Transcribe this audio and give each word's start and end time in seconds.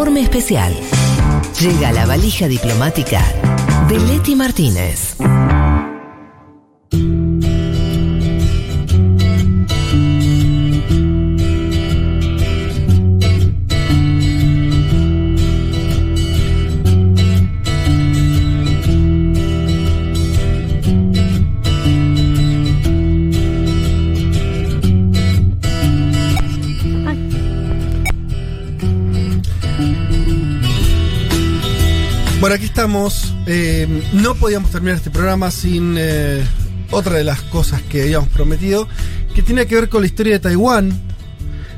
informe 0.00 0.22
especial. 0.22 0.74
Llega 1.60 1.92
la 1.92 2.06
valija 2.06 2.48
diplomática 2.48 3.22
de 3.86 3.98
Leti 3.98 4.34
Martínez. 4.34 5.19
Bueno, 32.50 32.64
aquí 32.64 32.66
estamos. 32.66 33.32
Eh, 33.46 33.86
no 34.12 34.34
podíamos 34.34 34.72
terminar 34.72 34.96
este 34.96 35.08
programa 35.08 35.52
sin 35.52 35.94
eh, 35.96 36.42
otra 36.90 37.14
de 37.14 37.22
las 37.22 37.42
cosas 37.42 37.80
que 37.82 38.02
habíamos 38.02 38.28
prometido, 38.30 38.88
que 39.36 39.42
tiene 39.42 39.66
que 39.66 39.76
ver 39.76 39.88
con 39.88 40.00
la 40.00 40.08
historia 40.08 40.32
de 40.32 40.40
Taiwán, 40.40 40.90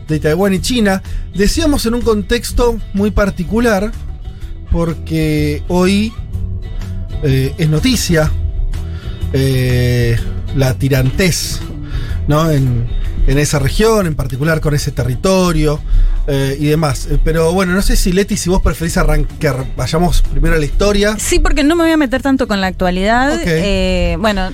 de 0.08 0.18
Taiwán 0.18 0.54
y 0.54 0.60
China. 0.60 1.02
Decíamos 1.34 1.84
en 1.84 1.92
un 1.92 2.00
contexto 2.00 2.78
muy 2.94 3.10
particular, 3.10 3.92
porque 4.70 5.62
hoy 5.68 6.10
eh, 7.22 7.54
es 7.58 7.68
noticia 7.68 8.32
la 10.56 10.72
tirantez 10.78 11.60
¿no? 12.28 12.50
en 12.50 12.88
esa 13.26 13.58
región, 13.58 14.06
en 14.06 14.14
particular 14.14 14.62
con 14.62 14.74
ese 14.74 14.90
territorio 14.90 15.80
eh, 16.26 16.56
y 16.58 16.66
demás. 16.66 17.08
Eh, 17.10 17.18
Pero 17.22 17.52
bueno, 17.52 17.72
no 17.74 17.82
sé 17.82 17.96
si 17.96 18.12
Leti, 18.12 18.36
si 18.36 18.48
vos 18.50 18.62
preferís 18.62 18.96
arrancar, 18.96 19.64
vayamos 19.76 20.22
primero 20.22 20.54
a 20.56 20.58
la 20.58 20.64
historia. 20.64 21.16
Sí, 21.18 21.38
porque 21.38 21.64
no 21.64 21.74
me 21.76 21.84
voy 21.84 21.92
a 21.92 21.96
meter 21.96 22.22
tanto 22.22 22.46
con 22.48 22.60
la 22.60 22.68
actualidad. 22.68 23.34
Ok. 23.34 23.42
Eh, 23.44 24.16
bueno, 24.20 24.50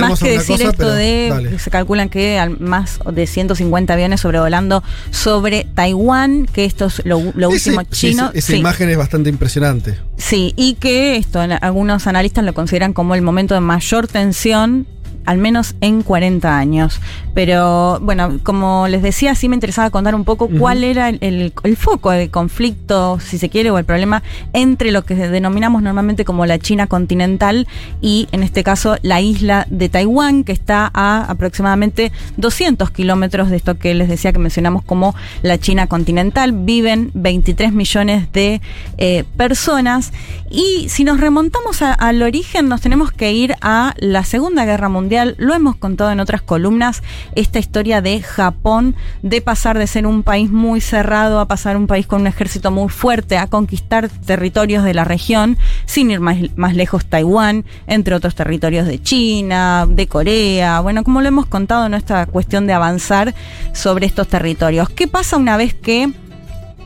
más 0.00 0.20
que 0.20 0.30
decir 0.30 0.56
cosa, 0.58 0.70
esto 0.70 0.90
de 0.92 1.28
dale. 1.30 1.58
se 1.58 1.70
calculan 1.70 2.08
que 2.08 2.38
al- 2.38 2.58
más 2.60 3.00
de 3.12 3.26
150 3.26 3.92
aviones 3.92 4.20
sobrevolando 4.20 4.82
sobre 5.10 5.66
Taiwán, 5.74 6.46
que 6.52 6.64
esto 6.64 6.86
es 6.86 7.02
lo, 7.04 7.20
lo 7.34 7.50
Ese- 7.52 7.70
último 7.70 7.82
chino. 7.90 8.30
esa 8.34 8.52
sí. 8.52 8.56
imagen 8.58 8.88
es 8.88 8.96
bastante 8.96 9.28
impresionante. 9.30 9.98
Sí, 10.16 10.54
y 10.56 10.74
que 10.74 11.16
esto 11.16 11.40
algunos 11.60 12.06
analistas 12.06 12.44
lo 12.44 12.54
consideran 12.54 12.92
como 12.92 13.14
el 13.14 13.22
momento 13.22 13.54
de 13.54 13.60
mayor 13.60 14.06
tensión 14.06 14.86
al 15.24 15.38
menos 15.38 15.74
en 15.80 16.02
40 16.02 16.56
años. 16.56 17.00
Pero 17.34 17.98
bueno, 18.00 18.38
como 18.42 18.88
les 18.88 19.02
decía, 19.02 19.34
sí 19.34 19.48
me 19.48 19.56
interesaba 19.56 19.90
contar 19.90 20.14
un 20.14 20.24
poco 20.24 20.48
cuál 20.48 20.84
era 20.84 21.08
el, 21.08 21.18
el- 21.22 21.52
el 21.62 21.76
foco 21.76 22.10
de 22.10 22.28
conflicto, 22.30 23.18
si 23.20 23.38
se 23.38 23.48
quiere, 23.48 23.70
o 23.70 23.78
el 23.78 23.84
problema 23.84 24.22
entre 24.52 24.90
lo 24.92 25.04
que 25.04 25.14
denominamos 25.14 25.82
normalmente 25.82 26.24
como 26.24 26.44
la 26.46 26.58
China 26.58 26.86
continental 26.86 27.66
y 28.00 28.28
en 28.32 28.42
este 28.42 28.62
caso 28.62 28.96
la 29.02 29.20
isla 29.20 29.66
de 29.70 29.88
Taiwán, 29.88 30.44
que 30.44 30.52
está 30.52 30.90
a 30.92 31.24
aproximadamente 31.30 32.12
200 32.36 32.90
kilómetros 32.90 33.48
de 33.50 33.56
esto 33.56 33.78
que 33.78 33.94
les 33.94 34.08
decía 34.08 34.32
que 34.32 34.38
mencionamos 34.38 34.82
como 34.84 35.14
la 35.42 35.58
China 35.58 35.86
continental. 35.86 36.52
Viven 36.52 37.10
23 37.14 37.72
millones 37.72 38.30
de 38.32 38.60
eh, 38.98 39.24
personas 39.36 40.12
y 40.50 40.88
si 40.90 41.04
nos 41.04 41.18
remontamos 41.20 41.80
a- 41.82 41.94
al 41.94 42.22
origen 42.22 42.68
nos 42.68 42.80
tenemos 42.82 43.10
que 43.12 43.32
ir 43.32 43.54
a 43.62 43.94
la 43.98 44.24
Segunda 44.24 44.64
Guerra 44.64 44.88
Mundial. 44.88 45.11
Lo 45.36 45.54
hemos 45.54 45.76
contado 45.76 46.10
en 46.10 46.20
otras 46.20 46.42
columnas, 46.42 47.02
esta 47.34 47.58
historia 47.58 48.00
de 48.00 48.22
Japón, 48.22 48.96
de 49.22 49.40
pasar 49.40 49.78
de 49.78 49.86
ser 49.86 50.06
un 50.06 50.22
país 50.22 50.50
muy 50.50 50.80
cerrado 50.80 51.40
a 51.40 51.46
pasar 51.46 51.76
un 51.76 51.86
país 51.86 52.06
con 52.06 52.22
un 52.22 52.26
ejército 52.26 52.70
muy 52.70 52.88
fuerte, 52.88 53.36
a 53.36 53.46
conquistar 53.46 54.08
territorios 54.08 54.84
de 54.84 54.94
la 54.94 55.04
región, 55.04 55.58
sin 55.84 56.10
ir 56.10 56.20
más, 56.20 56.38
más 56.56 56.74
lejos 56.74 57.04
Taiwán, 57.06 57.64
entre 57.86 58.14
otros 58.14 58.34
territorios 58.34 58.86
de 58.86 59.02
China, 59.02 59.86
de 59.88 60.06
Corea, 60.06 60.80
bueno, 60.80 61.04
como 61.04 61.20
lo 61.20 61.28
hemos 61.28 61.46
contado 61.46 61.86
en 61.86 61.94
esta 61.94 62.26
cuestión 62.26 62.66
de 62.66 62.72
avanzar 62.72 63.34
sobre 63.74 64.06
estos 64.06 64.28
territorios. 64.28 64.88
¿Qué 64.90 65.08
pasa 65.08 65.36
una 65.36 65.56
vez 65.56 65.74
que 65.74 66.12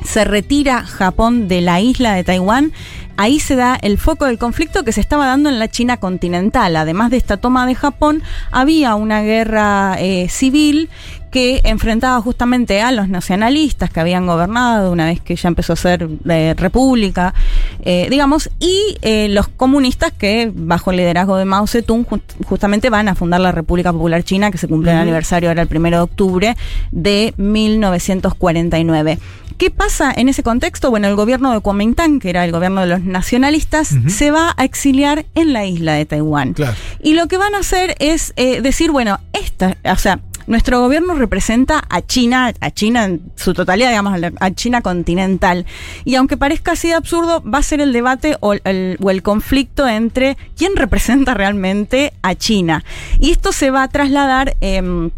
se 0.04 0.24
retira 0.24 0.84
Japón 0.84 1.48
de 1.48 1.60
la 1.60 1.80
isla 1.80 2.14
de 2.14 2.24
Taiwán, 2.24 2.72
ahí 3.16 3.40
se 3.40 3.56
da 3.56 3.76
el 3.80 3.98
foco 3.98 4.26
del 4.26 4.38
conflicto 4.38 4.84
que 4.84 4.92
se 4.92 5.00
estaba 5.00 5.26
dando 5.26 5.48
en 5.48 5.58
la 5.58 5.68
China 5.68 5.96
continental. 5.98 6.76
Además 6.76 7.10
de 7.10 7.16
esta 7.16 7.36
toma 7.36 7.66
de 7.66 7.74
Japón, 7.74 8.22
había 8.50 8.94
una 8.94 9.22
guerra 9.22 9.96
eh, 9.98 10.28
civil 10.28 10.88
que 11.30 11.60
enfrentaba 11.64 12.20
justamente 12.22 12.80
a 12.80 12.92
los 12.92 13.08
nacionalistas 13.08 13.90
que 13.90 14.00
habían 14.00 14.26
gobernado 14.26 14.90
una 14.90 15.06
vez 15.06 15.20
que 15.20 15.36
ya 15.36 15.48
empezó 15.48 15.74
a 15.74 15.76
ser 15.76 16.08
eh, 16.28 16.54
república, 16.56 17.34
eh, 17.84 18.08
digamos, 18.10 18.50
y 18.58 18.96
eh, 19.02 19.28
los 19.30 19.48
comunistas 19.48 20.12
que 20.12 20.50
bajo 20.54 20.90
el 20.90 20.96
liderazgo 20.98 21.36
de 21.36 21.44
Mao 21.44 21.66
Zedong 21.66 22.06
ju- 22.06 22.20
justamente 22.46 22.90
van 22.90 23.08
a 23.08 23.14
fundar 23.14 23.40
la 23.40 23.52
República 23.52 23.92
Popular 23.92 24.22
China, 24.22 24.50
que 24.50 24.58
se 24.58 24.68
cumple 24.68 24.92
el 24.92 24.98
aniversario 24.98 25.48
ahora 25.50 25.62
el 25.62 25.68
primero 25.68 25.96
de 25.98 26.02
octubre 26.04 26.56
de 26.92 27.34
1949. 27.36 29.18
¿Qué 29.58 29.70
pasa 29.70 30.12
en 30.14 30.28
ese 30.28 30.42
contexto? 30.42 30.90
Bueno, 30.90 31.08
el 31.08 31.16
gobierno 31.16 31.52
de 31.52 31.60
Kuomintang, 31.60 32.18
que 32.20 32.28
era 32.28 32.44
el 32.44 32.52
gobierno 32.52 32.82
de 32.82 32.88
los 32.88 33.02
nacionalistas, 33.04 33.94
se 34.08 34.30
va 34.30 34.52
a 34.58 34.64
exiliar 34.64 35.24
en 35.34 35.54
la 35.54 35.64
isla 35.64 35.94
de 35.94 36.04
Taiwán. 36.04 36.52
Claro. 36.52 36.74
Y 37.02 37.14
lo 37.14 37.26
que 37.26 37.38
van 37.38 37.54
a 37.54 37.58
hacer 37.60 37.94
es 37.98 38.34
eh, 38.36 38.60
decir, 38.60 38.90
bueno, 38.90 39.18
esta, 39.32 39.76
o 39.90 39.96
sea, 39.96 40.20
nuestro 40.46 40.80
gobierno 40.80 41.14
representa 41.14 41.82
a 41.88 42.02
China, 42.02 42.52
a 42.60 42.70
China 42.70 43.04
en 43.04 43.32
su 43.36 43.54
totalidad, 43.54 43.90
digamos, 43.90 44.20
a 44.38 44.50
China 44.52 44.82
continental. 44.82 45.66
Y 46.04 46.14
aunque 46.14 46.36
parezca 46.36 46.72
así 46.72 46.88
de 46.88 46.94
absurdo, 46.94 47.42
va 47.42 47.58
a 47.58 47.62
ser 47.62 47.80
el 47.80 47.92
debate 47.92 48.36
o 48.40 48.54
el, 48.54 48.98
o 49.00 49.10
el 49.10 49.22
conflicto 49.22 49.86
entre 49.88 50.36
quién 50.56 50.76
representa 50.76 51.34
realmente 51.34 52.12
a 52.22 52.34
China. 52.34 52.84
Y 53.20 53.30
esto 53.30 53.52
se 53.52 53.70
va 53.70 53.82
a 53.82 53.88
trasladar. 53.88 54.56
em, 54.60 55.10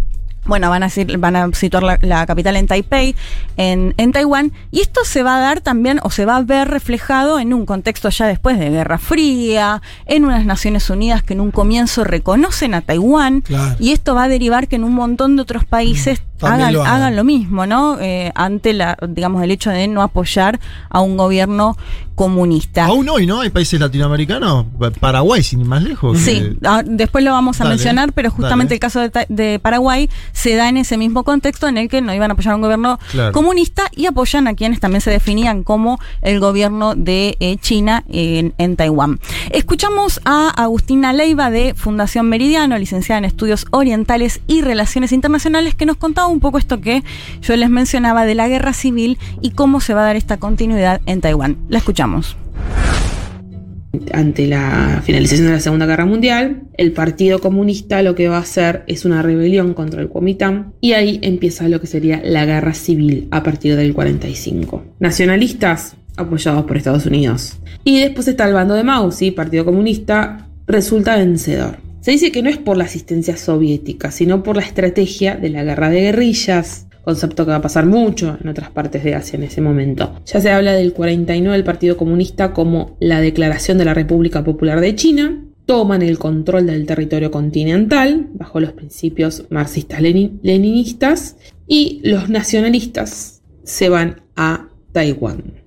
bueno, 0.49 0.69
van 0.71 0.83
a, 0.83 0.87
decir- 0.87 1.17
van 1.19 1.37
a 1.37 1.49
situar 1.53 1.83
la, 1.85 1.99
la 2.03 2.27
capital 2.27 2.57
en 2.57 2.67
Taipei, 2.67 3.15
en, 3.57 3.95
en 3.97 4.11
Taiwán, 4.13 4.53
y 4.73 4.81
esto 4.81 5.05
se 5.05 5.23
va 5.23 5.37
a 5.37 5.41
dar 5.41 5.61
también, 5.61 6.01
o 6.03 6.11
se 6.11 6.25
va 6.25 6.37
a 6.37 6.43
ver 6.43 6.67
reflejado 6.69 7.39
en 7.39 7.55
un 7.55 7.65
contexto 7.67 8.09
ya 8.09 8.27
después 8.27 8.59
de 8.59 8.71
Guerra 8.71 8.99
Fría, 8.99 9.81
en 10.07 10.25
unas 10.25 10.45
Naciones 10.45 10.89
Unidas 10.91 11.23
que 11.23 11.35
en 11.35 11.41
un 11.41 11.53
comienzo 11.53 12.03
reconocen 12.03 12.75
a 12.75 12.81
Taiwán, 12.81 13.43
Claro. 13.43 13.77
y 13.79 13.93
esto 13.93 14.15
va 14.15 14.25
a 14.25 14.29
derivar 14.29 14.67
que 14.67 14.77
en 14.77 14.85
un 14.85 14.95
montón 14.95 15.37
de 15.37 15.43
otros 15.43 15.65
países 15.65 16.23
También 16.39 16.63
hagan, 16.63 16.73
lo 16.75 16.81
hagan. 16.83 16.95
hagan 16.95 17.17
lo 17.17 17.25
mismo, 17.25 17.67
¿no? 17.67 17.99
Eh, 18.01 18.33
ante 18.35 18.73
la, 18.73 18.97
digamos, 19.09 19.43
el 19.43 19.51
hecho 19.51 19.71
de 19.71 19.87
no 19.87 20.03
apoyar 20.03 20.59
a 20.89 21.01
un 21.01 21.17
gobierno 21.17 21.77
comunista. 22.19 22.87
Aún 22.87 23.09
hoy, 23.09 23.27
¿no? 23.27 23.41
Hay 23.43 23.51
países 23.51 23.79
latinoamericanos, 23.79 24.67
Paraguay, 24.99 25.41
sin 25.45 25.61
ir 25.61 25.67
más 25.67 25.83
lejos. 25.85 26.19
Sí, 26.19 26.33
que- 26.41 26.57
ah, 26.67 26.83
después 26.85 27.23
lo 27.25 27.31
vamos 27.31 27.61
a 27.61 27.65
Dale, 27.65 27.77
mencionar, 27.77 28.13
pero 28.13 28.31
justamente 28.33 28.71
dale. 28.71 28.75
el 28.75 28.81
caso 28.81 29.01
de, 29.01 29.27
de 29.29 29.59
Paraguay 29.61 30.11
se 30.33 30.57
da 30.57 30.69
en 30.69 30.79
ese 30.79 30.97
mismo 30.99 31.23
contexto 31.23 31.69
en 31.69 31.79
el 31.79 31.89
que 31.89 32.01
no 32.03 32.13
iban 32.13 32.31
a 32.31 32.35
apoyar 32.35 32.55
a 32.55 32.57
un 32.57 32.63
gobierno 32.63 32.99
Claro. 33.13 33.33
comunista 33.33 33.85
y 33.95 34.07
apoyan 34.07 34.49
a 34.49 34.55
quienes 34.55 34.81
también 34.81 35.01
se 35.01 35.11
definían 35.13 35.63
como 35.63 36.01
el 36.21 36.41
gobierno 36.41 36.97
de 36.97 37.37
eh, 37.39 37.57
China 37.61 38.03
en, 38.09 38.53
en 38.59 38.75
Taiwán. 38.75 39.21
Escuchamos 39.51 40.21
a 40.25 40.49
Agustina 40.51 41.13
Leiva 41.13 41.51
de 41.51 41.75
Fundación 41.75 42.29
Meridiano, 42.29 42.77
licenciada 42.79 43.19
en 43.21 43.27
Estudios 43.27 43.65
Orientales 43.71 44.41
y 44.49 44.63
Relaciones 44.63 45.13
Internacionales, 45.13 45.77
que 45.77 45.87
nos 45.87 45.97
contaba 45.97 46.27
un 46.27 46.41
poco 46.41 46.59
esto 46.59 46.81
que 46.81 47.05
yo 47.43 47.55
les 47.57 47.71
mencionaba 47.71 48.25
de 48.25 48.35
la 48.35 48.49
guerra 48.49 48.73
civil 48.73 49.19
y 49.41 49.51
cómo 49.53 49.81
se 49.81 49.95
va 49.95 50.01
a 50.01 50.05
dar 50.07 50.17
esta 50.17 50.39
continuidad 50.39 51.01
en 51.07 51.21
Taiwán. 51.21 51.59
La 51.69 51.79
escuchamos. 51.79 52.08
Ante 54.13 54.47
la 54.47 55.03
finalización 55.05 55.47
de 55.47 55.53
la 55.55 55.61
Segunda 55.61 55.87
Guerra 55.87 56.07
Mundial, 56.07 56.63
el 56.77 56.93
Partido 56.93 57.39
Comunista 57.41 58.03
lo 58.03 58.15
que 58.15 58.29
va 58.29 58.37
a 58.37 58.41
hacer 58.41 58.85
es 58.87 59.05
una 59.05 59.23
rebelión 59.23 59.75
contra 59.75 60.01
el 60.01 60.09
Kuomintang 60.09 60.73
y 60.81 60.93
ahí 60.93 61.19
empieza 61.23 61.69
lo 61.69 61.81
que 61.81 61.87
sería 61.87 62.21
la 62.25 62.45
guerra 62.45 62.75
civil 62.75 63.29
a 63.31 63.43
partir 63.43 63.77
del 63.77 63.95
45. 63.95 64.85
Nacionalistas 65.01 65.97
apoyados 66.17 66.65
por 66.65 66.77
Estados 66.77 67.07
Unidos. 67.07 67.59
Y 67.85 68.01
después 68.01 68.29
está 68.29 68.47
el 68.47 68.55
bando 68.55 68.75
de 68.75 68.85
Mao, 68.85 69.13
¿sí? 69.13 69.31
Partido 69.31 69.65
Comunista 69.65 70.49
resulta 70.67 71.17
vencedor. 71.17 71.79
Se 72.01 72.11
dice 72.13 72.33
que 72.33 72.43
no 72.43 72.51
es 72.51 72.59
por 72.59 72.77
la 72.77 72.85
asistencia 72.85 73.37
soviética, 73.37 74.11
sino 74.11 74.43
por 74.43 74.57
la 74.57 74.63
estrategia 74.63 75.37
de 75.37 75.51
la 75.51 75.65
guerra 75.65 75.91
de 75.91 76.01
guerrillas, 76.01 76.88
concepto 77.09 77.47
que 77.47 77.53
va 77.53 77.57
a 77.57 77.63
pasar 77.63 77.87
mucho 77.87 78.37
en 78.39 78.49
otras 78.49 78.69
partes 78.69 79.03
de 79.03 79.15
Asia 79.15 79.39
en 79.39 79.45
ese 79.45 79.63
momento. 79.63 80.21
Ya 80.27 80.43
se 80.43 80.51
habla 80.51 80.75
del 80.75 80.93
49 80.93 81.57
del 81.57 81.65
Partido 81.65 81.97
Comunista 81.97 82.53
como 82.53 82.99
la 83.01 83.23
declaración 83.23 83.79
de 83.79 83.87
la 83.87 83.95
República 83.95 84.45
Popular 84.45 84.79
de 84.83 84.95
China, 84.95 85.43
toman 85.65 86.03
el 86.03 86.19
control 86.19 86.67
del 86.67 86.85
territorio 86.85 87.31
continental 87.31 88.29
bajo 88.35 88.61
los 88.61 88.73
principios 88.73 89.47
marxistas-leninistas 89.49 91.39
y 91.67 92.03
los 92.05 92.29
nacionalistas 92.29 93.41
se 93.65 93.89
van 93.89 94.21
a 94.37 94.69
Taiwán. 94.93 95.63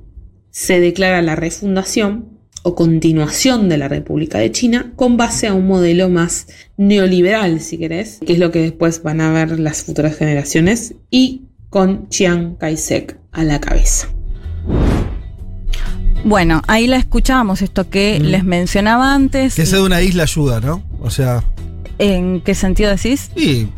Se 0.51 0.79
declara 0.79 1.23
la 1.23 1.35
refundación 1.35 2.37
o 2.63 2.75
continuación 2.75 3.69
de 3.69 3.77
la 3.77 3.87
República 3.87 4.37
de 4.39 4.51
China 4.51 4.91
con 4.95 5.17
base 5.17 5.47
a 5.47 5.53
un 5.53 5.67
modelo 5.67 6.09
más 6.09 6.47
neoliberal, 6.77 7.59
si 7.59 7.77
querés, 7.77 8.19
que 8.25 8.33
es 8.33 8.39
lo 8.39 8.51
que 8.51 8.61
después 8.61 9.01
van 9.03 9.19
a 9.21 9.31
ver 9.31 9.59
las 9.59 9.83
futuras 9.83 10.15
generaciones, 10.17 10.95
y 11.09 11.43
con 11.69 12.07
Chiang 12.09 12.55
Kai-shek 12.57 13.17
a 13.31 13.43
la 13.43 13.59
cabeza. 13.59 14.07
Bueno, 16.23 16.61
ahí 16.67 16.85
la 16.87 16.97
escuchábamos, 16.97 17.61
esto 17.63 17.89
que 17.89 18.19
Mm. 18.19 18.23
les 18.25 18.43
mencionaba 18.43 19.13
antes. 19.15 19.55
Que 19.55 19.65
sea 19.65 19.79
de 19.79 19.85
una 19.85 20.01
isla 20.01 20.23
ayuda, 20.23 20.59
¿no? 20.61 20.83
O 21.01 21.09
sea, 21.09 21.43
¿En 21.97 22.41
qué 22.41 22.55
sentido 22.55 22.89
decís? 22.89 23.29
si, 23.35 23.69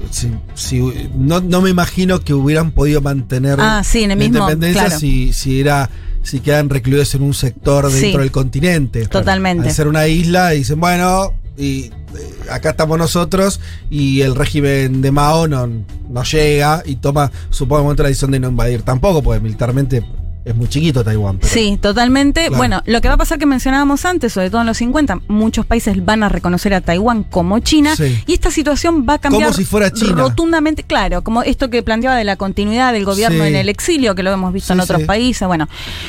si- 0.55 0.81
no, 1.17 1.41
no 1.41 1.61
me 1.61 1.69
imagino 1.69 2.19
que 2.21 2.33
hubieran 2.33 2.71
podido 2.71 3.01
mantener 3.01 3.57
Ah, 3.59 3.81
sí, 3.83 3.99
en 4.03 4.11
el 4.11 4.19
la 4.19 4.25
mismo, 4.25 4.39
independencia 4.39 4.85
claro. 4.85 4.99
si, 4.99 5.33
si 5.33 5.59
era 5.59 5.89
si 6.23 6.39
quedan 6.39 6.69
recluidos 6.69 7.13
en 7.15 7.21
un 7.21 7.33
sector 7.33 7.85
dentro 7.91 8.11
Sí. 8.11 8.17
del 8.17 8.31
continente. 8.31 9.05
Totalmente. 9.07 9.67
Al 9.69 9.73
ser 9.75 9.87
una 9.87 10.07
isla, 10.07 10.49
dicen, 10.51 10.79
bueno, 10.79 11.33
y 11.57 11.83
eh, 11.85 11.91
acá 12.49 12.71
estamos 12.71 12.97
nosotros 12.97 13.59
y 13.91 14.21
el 14.21 14.35
régimen 14.35 15.01
de 15.01 15.11
Mao 15.11 15.47
no, 15.47 15.67
no 16.09 16.23
llega 16.23 16.81
y 16.85 16.95
toma, 16.95 17.31
supongo, 17.51 17.93
la 17.93 18.07
decisión 18.07 18.31
de 18.31 18.39
no 18.39 18.49
invadir 18.49 18.81
tampoco, 18.81 19.21
porque 19.21 19.39
militarmente 19.39 20.03
es 20.45 20.55
muy 20.55 20.67
chiquito 20.67 21.03
Taiwán. 21.03 21.37
pero- 21.39 21.53
Sí, 21.53 21.77
totalmente. 21.81 22.41
Claro. 22.47 22.57
Bueno, 22.57 22.81
lo 22.85 22.99
que 23.01 23.07
va 23.07 23.13
a 23.13 23.17
pasar 23.17 23.39
que 23.39 23.45
mencionábamos 23.45 24.05
antes, 24.05 24.33
sobre 24.33 24.49
todo 24.49 24.61
en 24.61 24.67
los 24.67 24.77
50, 24.77 25.19
muchos 25.27 25.65
países 25.65 26.03
van 26.03 26.23
a 26.23 26.29
reconocer 26.29 26.73
a 26.73 26.81
Taiwán 26.81 27.23
como 27.23 27.59
China 27.59 27.95
Sí. 27.95 28.21
y 28.27 28.33
esta 28.33 28.51
situación 28.51 29.05
va 29.07 29.13
a 29.15 29.19
cambiar 29.19 29.43
Como 29.43 29.53
si 29.53 29.63
fuera 29.65 29.91
China. 29.91 30.15
rotundamente, 30.15 30.83
claro, 30.83 31.23
como 31.23 31.43
esto 31.43 31.69
que 31.69 31.81
planteaba 31.83 32.15
de 32.17 32.23
la 32.25 32.35
continuidad 32.35 32.91
del 32.93 33.05
gobierno 33.05 33.43
Sí. 33.43 33.49
en 33.49 33.55
el 33.55 33.69
exilio, 33.69 34.15
que 34.15 34.23
lo 34.23 34.31
hemos 34.31 34.51
visto 34.53 34.73
en 34.73 34.79
otros 34.81 35.03
países. 35.03 35.47
Bueno, 35.47 35.67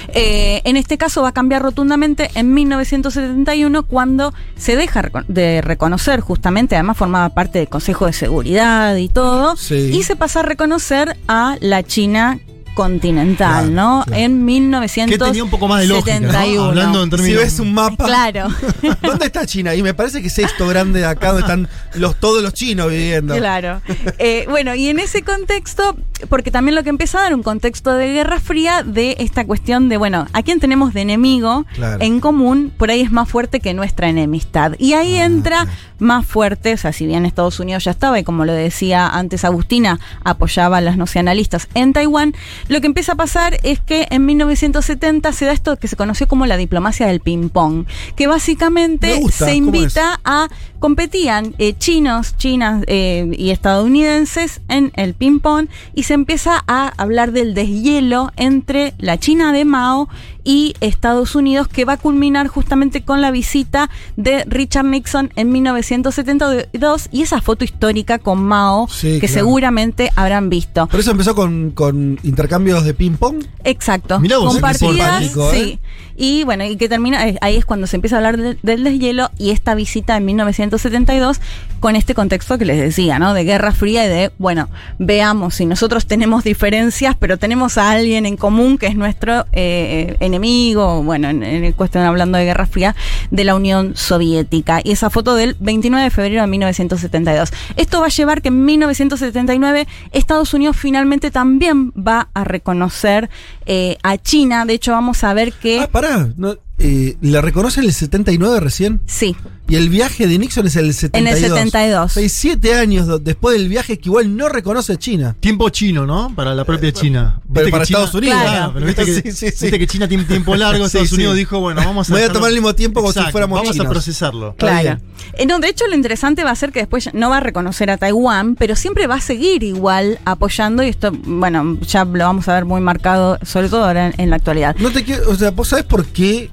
eh, 0.09 0.63
en 0.65 0.77
este 0.77 0.99
caso 0.99 1.23
va 1.23 1.29
a 1.29 1.33
cambiar 1.33 1.63
rotundamente 1.63 2.31
en 2.35 2.53
1971 2.55 3.83
cuando 3.85 4.35
se 4.57 4.77
deja 4.77 5.03
de 5.29 5.61
reconocer 5.61 6.21
justamente, 6.21 6.75
además 6.77 6.97
formaba 6.97 7.29
parte 7.31 7.59
del 7.61 7.69
Consejo 7.69 8.07
de 8.07 8.13
Seguridad 8.13 8.97
y 8.97 9.09
todo, 9.09 9.57
Sí. 9.57 9.91
y 9.93 10.03
se 10.03 10.17
pasa 10.17 10.41
a 10.41 10.43
reconocer 10.43 11.17
a 11.29 11.57
la 11.61 11.83
China 11.83 12.39
continental, 12.75 13.71
Claro, 13.71 13.71
¿no? 13.71 14.03
claro. 14.07 14.23
En 14.23 14.45
1971. 14.45 15.19
Que 15.19 15.31
tenía 15.31 15.45
un 15.45 15.51
poco 15.51 15.69
más 15.69 15.81
de 15.81 15.87
lógica, 15.87 16.21
¿no? 16.21 16.65
Hablando 16.65 17.03
en 17.03 17.11
Si 17.19 17.35
ves 17.35 17.59
un 17.61 17.73
mapa, 17.75 18.05
Claro, 18.05 18.49
¿dónde 19.03 19.27
está 19.27 19.47
China? 19.47 19.75
Y 19.75 19.83
me 19.83 19.95
parece 19.95 20.21
que 20.21 20.29
es 20.29 20.39
esto 20.39 20.67
grande 20.69 21.01
de 21.01 21.07
acá 21.07 21.29
donde 21.29 21.43
están 21.43 21.69
los, 21.95 22.17
todos 22.21 22.43
los 22.43 22.53
chinos 22.55 22.89
viviendo. 22.91 23.35
claro. 23.37 23.81
Eh, 24.19 24.47
bueno, 24.51 24.75
y 24.75 24.89
en 24.89 24.99
ese 24.99 25.23
contexto, 25.23 25.97
porque 26.29 26.51
también 26.51 26.75
lo 26.75 26.83
que 26.83 26.91
empieza 26.91 27.19
a 27.19 27.23
dar 27.23 27.35
un 27.35 27.43
contexto 27.43 27.93
de 27.95 28.13
Guerra 28.13 28.41
Fría 28.41 28.83
de 28.85 29.17
esta 29.19 29.45
cuestión 29.47 29.89
de, 29.89 29.97
bueno, 29.97 30.27
¿a 30.33 30.43
quién 30.43 30.61
tenemos 30.61 30.93
de 30.95 31.03
enemigo 31.03 31.65
Claro. 31.75 31.99
en 32.03 32.21
común? 32.21 32.73
Por 32.77 32.91
ahí 32.91 33.01
es 33.01 33.13
más 33.13 33.29
fuerte 33.29 33.61
que 33.61 33.75
nuestra 33.75 34.09
enemistad. 34.09 34.73
Y 34.79 34.93
ahí 34.95 35.19
Ah, 35.19 35.25
entra 35.27 35.67
más 36.01 36.27
fuerte, 36.27 36.75
o 36.75 36.77
sea, 36.77 36.93
si 36.93 37.07
bien 37.07 37.25
Estados 37.25 37.61
Unidos 37.61 37.85
ya 37.85 37.93
estaba, 37.93 38.19
y 38.19 38.25
como 38.25 38.45
lo 38.45 38.53
decía 38.53 39.07
antes 39.09 39.45
Agustina, 39.45 40.01
apoyaba 40.25 40.79
a 40.79 40.81
los 40.81 40.97
nacionalistas 40.97 41.69
en 41.75 41.93
Taiwán, 41.93 42.35
lo 42.69 42.81
que 42.81 42.87
empieza 42.87 43.13
a 43.13 43.17
pasar 43.17 43.59
es 43.63 43.81
que 43.81 44.07
en 44.11 44.27
1970 44.27 45.33
se 45.33 45.45
da 45.45 45.53
esto 45.53 45.77
que 45.77 45.89
se 45.89 45.97
conoció 45.97 46.27
como 46.29 46.47
la 46.47 46.57
diplomacia 46.57 47.07
del 47.07 47.21
ping-pong, 47.21 47.87
que 48.17 48.27
básicamente 48.27 49.21
gusta, 49.21 49.47
se 49.47 49.55
¿cómo 49.55 49.77
invita 49.77 50.21
a 50.25 50.49
competían 50.85 51.55
eh, 51.57 51.73
chinos, 51.79 52.37
chinas 52.37 52.85
eh, 52.89 53.31
y 53.39 53.51
estadounidenses 53.51 54.61
en 54.69 54.93
el 54.97 55.15
ping-pong 55.15 55.69
y 55.95 56.03
se 56.03 56.13
empieza 56.13 56.63
a 56.67 56.89
hablar 56.99 57.33
del 57.33 57.55
deshielo 57.55 58.33
entre 58.37 58.93
la 58.99 59.19
China 59.19 59.55
de 59.55 59.65
Mao 59.65 60.11
y 60.45 60.75
Estados 60.81 61.35
Unidos 61.35 61.69
que 61.69 61.87
va 61.87 61.95
a 61.95 61.97
culminar 61.97 62.49
justamente 62.49 63.03
con 63.03 63.23
la 63.23 63.31
visita 63.31 63.89
de 64.17 64.45
Richard 64.45 64.85
Nixon 64.85 65.33
en 65.37 65.51
1972 65.53 67.09
y 67.11 67.23
esa 67.23 67.41
foto 67.41 67.65
histórica 67.65 68.19
con 68.19 68.45
Mao 68.45 68.87
Sí, 68.91 69.15
que 69.21 69.27
claro. 69.27 69.35
seguramente 69.35 70.11
habrán 70.17 70.51
visto. 70.51 70.87
Por 70.89 71.01
eso 71.01 71.13
empezó 71.13 71.35
con, 71.35 71.71
con 71.71 72.19
intercambios 72.55 72.85
de 72.85 72.95
ping-pong. 72.95 73.45
Exacto. 73.65 74.21
Mirá 74.21 74.39
vos, 74.39 74.53
compartidas. 74.53 75.23
¿eh? 75.23 75.31
sí. 75.53 75.81
Y 76.17 76.45
bueno, 76.45 76.65
y 76.65 76.77
que 76.77 76.89
termina, 76.89 77.29
eh, 77.29 77.37
ahí 77.41 77.57
es 77.57 77.65
cuando 77.65 77.87
se 77.87 77.97
empieza 77.97 78.17
a 78.17 78.19
hablar 78.19 78.37
de- 78.37 78.57
del 78.63 78.85
deshielo 78.85 79.31
y 79.39 79.51
esta 79.51 79.75
visita 79.75 80.17
en 80.17 80.25
1972 80.25 81.41
con 81.81 81.97
este 81.97 82.15
contexto 82.15 82.57
que 82.57 82.65
les 82.65 82.79
decía, 82.81 83.19
¿no? 83.19 83.35
De 83.35 83.45
Guerra 83.45 83.73
Fría 83.73 84.07
y 84.07 84.09
de, 84.09 84.31
bueno, 84.39 84.69
veamos 84.99 85.57
si 85.57 85.67
nosotros 85.67 86.07
tenemos 86.07 86.45
diferencias, 86.45 87.17
pero 87.19 87.37
tenemos 87.37 87.77
a 87.79 87.91
alguien 87.91 88.27
en 88.27 88.37
común 88.37 88.79
que 88.79 88.87
es 88.87 88.97
nuestro 88.97 89.45
eh, 89.53 90.17
enemigo, 90.21 91.03
bueno, 91.03 91.29
en, 91.29 91.43
en 91.43 91.73
cuestión 91.73 92.05
hablando 92.05 92.39
de 92.39 92.45
Guerra 92.45 92.67
Fría, 92.67 92.95
de 93.31 93.45
la 93.45 93.55
Unión 93.55 93.97
Soviética. 93.97 94.81
Y 94.83 94.93
esa 94.93 95.11
foto 95.11 95.35
del 95.35 95.57
29 95.61 96.05
de 96.05 96.11
febrero 96.11 96.41
de 96.43 96.47
1972. 96.47 97.53
Esto 97.77 98.01
va 98.01 98.07
a 98.07 98.11
llevar 98.11 98.41
que 98.41 98.49
en 98.49 98.65
1979 98.65 99.87
Estados 100.13 100.55
Unidos 100.55 100.77
finalmente 100.77 101.31
también 101.31 101.91
va 101.93 102.29
a 102.35 102.45
reconocer 102.45 103.29
eh, 103.67 103.97
a 104.03 104.17
China. 104.17 104.65
De 104.65 104.75
hecho, 104.75 104.93
vamos 104.93 105.23
a 105.25 105.35
ver 105.35 105.53
que... 105.53 105.81
Ah, 105.81 105.89
No, 106.37 106.57
eh, 106.79 107.17
¿La 107.21 107.41
reconocen 107.41 107.85
el 107.85 107.93
79 107.93 108.61
recién? 108.61 109.01
Sí, 109.07 109.37
Y 109.67 109.77
el 109.77 109.89
viaje 109.89 110.27
de 110.27 110.39
Nixon 110.39 110.67
es 110.67 110.77
el 110.77 110.93
72. 110.93 111.15
en 111.15 111.27
el 111.27 111.51
72. 111.51 112.13
Seis, 112.13 112.33
siete 112.33 112.75
años 112.75 113.09
después 113.25 113.57
del 113.57 113.69
viaje 113.71 113.99
que 113.99 114.11
igual 114.11 114.37
no 114.37 114.51
reconoce 114.51 114.93
a 114.93 114.97
China. 114.97 115.35
Tiempo 115.41 115.71
chino, 115.71 116.05
¿no? 116.05 116.35
Para 116.37 116.55
la 116.55 116.65
propia 116.67 116.93
China. 116.93 117.37
Eh, 117.39 117.41
Pero 117.55 117.65
Viste 117.67 117.71
para 117.71 117.85
China- 117.87 117.99
Estados 118.01 118.15
Unidos. 118.15 118.43
Claro. 118.43 118.73
pero 118.75 118.87
viste 118.87 119.05
que, 119.07 119.13
Sí, 119.15 119.33
sí, 119.33 119.51
sí. 119.51 119.65
viste 119.65 119.79
que 119.79 119.87
China 119.87 120.07
tiene 120.07 120.25
tiempo 120.25 120.55
largo, 120.55 120.85
Estados 120.87 121.09
sí. 121.09 121.15
Unidos 121.15 121.37
dijo, 121.37 121.61
bueno, 121.61 121.81
vamos 121.83 122.11
a... 122.11 122.13
Voy 122.13 122.23
a 122.23 122.31
tomar 122.31 122.51
el 122.51 122.57
mismo 122.57 122.75
tiempo 122.75 123.01
como 123.01 123.13
si 123.13 123.21
fuéramos 123.33 123.59
Vamos 123.59 123.73
chinos. 123.73 123.87
a 123.87 123.91
procesarlo. 123.91 124.55
Claro. 124.59 124.99
Eh, 125.33 125.47
no, 125.47 125.59
de 125.59 125.69
hecho, 125.69 125.87
lo 125.87 125.95
interesante 125.95 126.45
va 126.45 126.51
a 126.51 126.57
ser 126.57 126.71
que 126.71 126.81
después 126.81 127.09
no 127.15 127.31
va 127.31 127.39
a 127.39 127.41
reconocer 127.41 127.91
a 127.91 127.97
Taiwán, 127.97 128.57
pero 128.57 128.77
siempre 128.77 129.07
va 129.07 129.15
a 129.15 129.21
seguir 129.23 129.63
igual 129.63 130.19
apoyando, 130.27 130.83
y 130.83 130.89
esto, 130.89 131.11
bueno, 131.25 131.79
ya 131.81 132.05
lo 132.05 132.19
vamos 132.25 132.49
a 132.49 132.55
ver 132.55 132.67
muy 132.67 132.83
marcado, 132.83 133.39
sobre 133.43 133.71
todo 133.71 133.85
ahora 133.87 134.09
en, 134.09 134.15
en 134.19 134.29
la 134.31 134.37
actualidad. 134.37 134.77
No 134.79 134.91
te 134.91 135.05
quiero, 135.05 135.31
o 135.31 135.35
sea, 135.35 135.53
¿vos 135.53 135.69
sabés 135.69 135.87
por 135.87 136.05
qué 136.07 136.51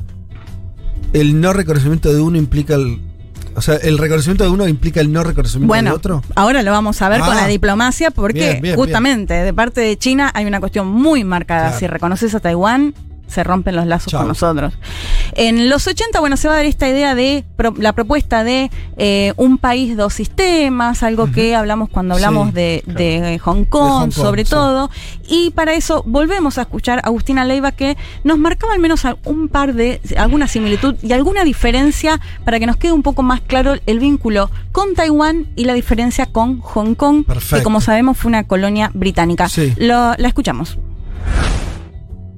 el 1.14 1.40
no 1.42 1.54
reconocimiento 1.54 2.14
de 2.14 2.22
uno 2.22 2.38
implica 2.38 2.76
el. 2.76 3.00
O 3.54 3.62
sea, 3.62 3.76
el 3.76 3.98
reconocimiento 3.98 4.46
de 4.46 4.50
uno 4.50 4.66
implica 4.68 5.02
el 5.02 5.12
no 5.12 5.24
reconocimiento 5.26 5.68
Bueno, 5.68 5.90
del 5.90 5.98
otro? 5.98 6.24
ahora 6.36 6.64
lo 6.64 6.72
vamos 6.72 7.02
a 7.02 7.10
ver 7.10 7.20
con 7.20 7.32
Ah. 7.34 7.36
la 7.42 7.48
diplomacia, 7.48 8.10
porque 8.10 8.40
Bien, 8.52 8.62
bien, 8.62 8.76
justamente 8.78 9.34
de 9.34 9.54
parte 9.54 9.82
de 9.82 9.98
China 9.98 10.32
hay 10.34 10.46
una 10.46 10.60
cuestión 10.62 10.88
muy 10.88 11.24
marcada. 11.26 11.64
Claro. 11.68 11.80
Si 11.80 11.88
reconoces 11.88 12.34
a 12.34 12.40
Taiwán, 12.40 12.94
se 13.32 13.44
rompen 13.44 13.76
los 13.76 13.86
lazos 13.88 14.12
Chau. 14.12 14.20
con 14.22 14.28
nosotros. 14.28 14.74
En 15.34 15.70
los 15.70 15.88
80, 15.88 16.20
bueno, 16.20 16.38
se 16.38 16.48
va 16.48 16.56
a 16.56 16.58
dar 16.58 16.66
esta 16.66 16.88
idea 16.90 17.16
de 17.16 17.44
pro- 17.56 17.74
la 17.78 17.94
propuesta 17.94 18.44
de 18.44 18.70
eh, 18.98 19.34
un 19.38 19.58
país, 19.58 19.96
dos 19.98 20.14
sistemas, 20.14 21.02
algo 21.04 21.32
que 21.32 21.56
hablamos 21.56 21.90
cuando 21.90 22.16
hablamos 22.16 22.50
Sí, 22.50 22.54
de, 22.56 22.82
claro. 22.86 23.00
de 23.00 23.40
Hong 23.40 23.64
Kong, 23.66 23.90
Hong 23.90 24.00
Kong, 24.02 24.12
sobre 24.12 24.44
sí. 24.46 24.52
todo. 24.52 24.90
Y 25.28 25.52
para 25.52 25.74
eso 25.74 26.04
volvemos 26.06 26.58
a 26.58 26.64
escuchar 26.64 27.00
a 27.00 27.08
Agustina 27.08 27.46
Leiva 27.46 27.72
que 27.72 27.98
nos 28.24 28.38
marcaba 28.38 28.74
al 28.74 28.80
menos 28.80 29.04
un 29.26 29.48
par 29.48 29.74
de, 29.74 30.02
alguna 30.18 30.48
similitud 30.48 30.96
y 31.02 31.14
alguna 31.14 31.44
diferencia 31.46 32.20
para 32.44 32.60
que 32.60 32.66
nos 32.66 32.76
quede 32.78 32.92
un 32.92 33.04
poco 33.04 33.24
más 33.24 33.40
claro 33.42 33.76
el 33.86 34.00
vínculo 34.00 34.52
con 34.72 34.94
Taiwán 34.96 35.48
y 35.56 35.66
la 35.66 35.74
diferencia 35.74 36.26
con 36.26 36.60
Hong 36.60 36.96
Kong, 36.96 37.20
que 37.26 37.34
Perfecto. 37.34 37.64
como 37.64 37.80
sabemos 37.82 38.18
fue 38.18 38.30
una 38.30 38.44
colonia 38.46 38.92
británica. 38.94 39.48
Sí. 39.48 39.74
Lo- 39.78 40.14
la 40.18 40.28
escuchamos. 40.28 40.78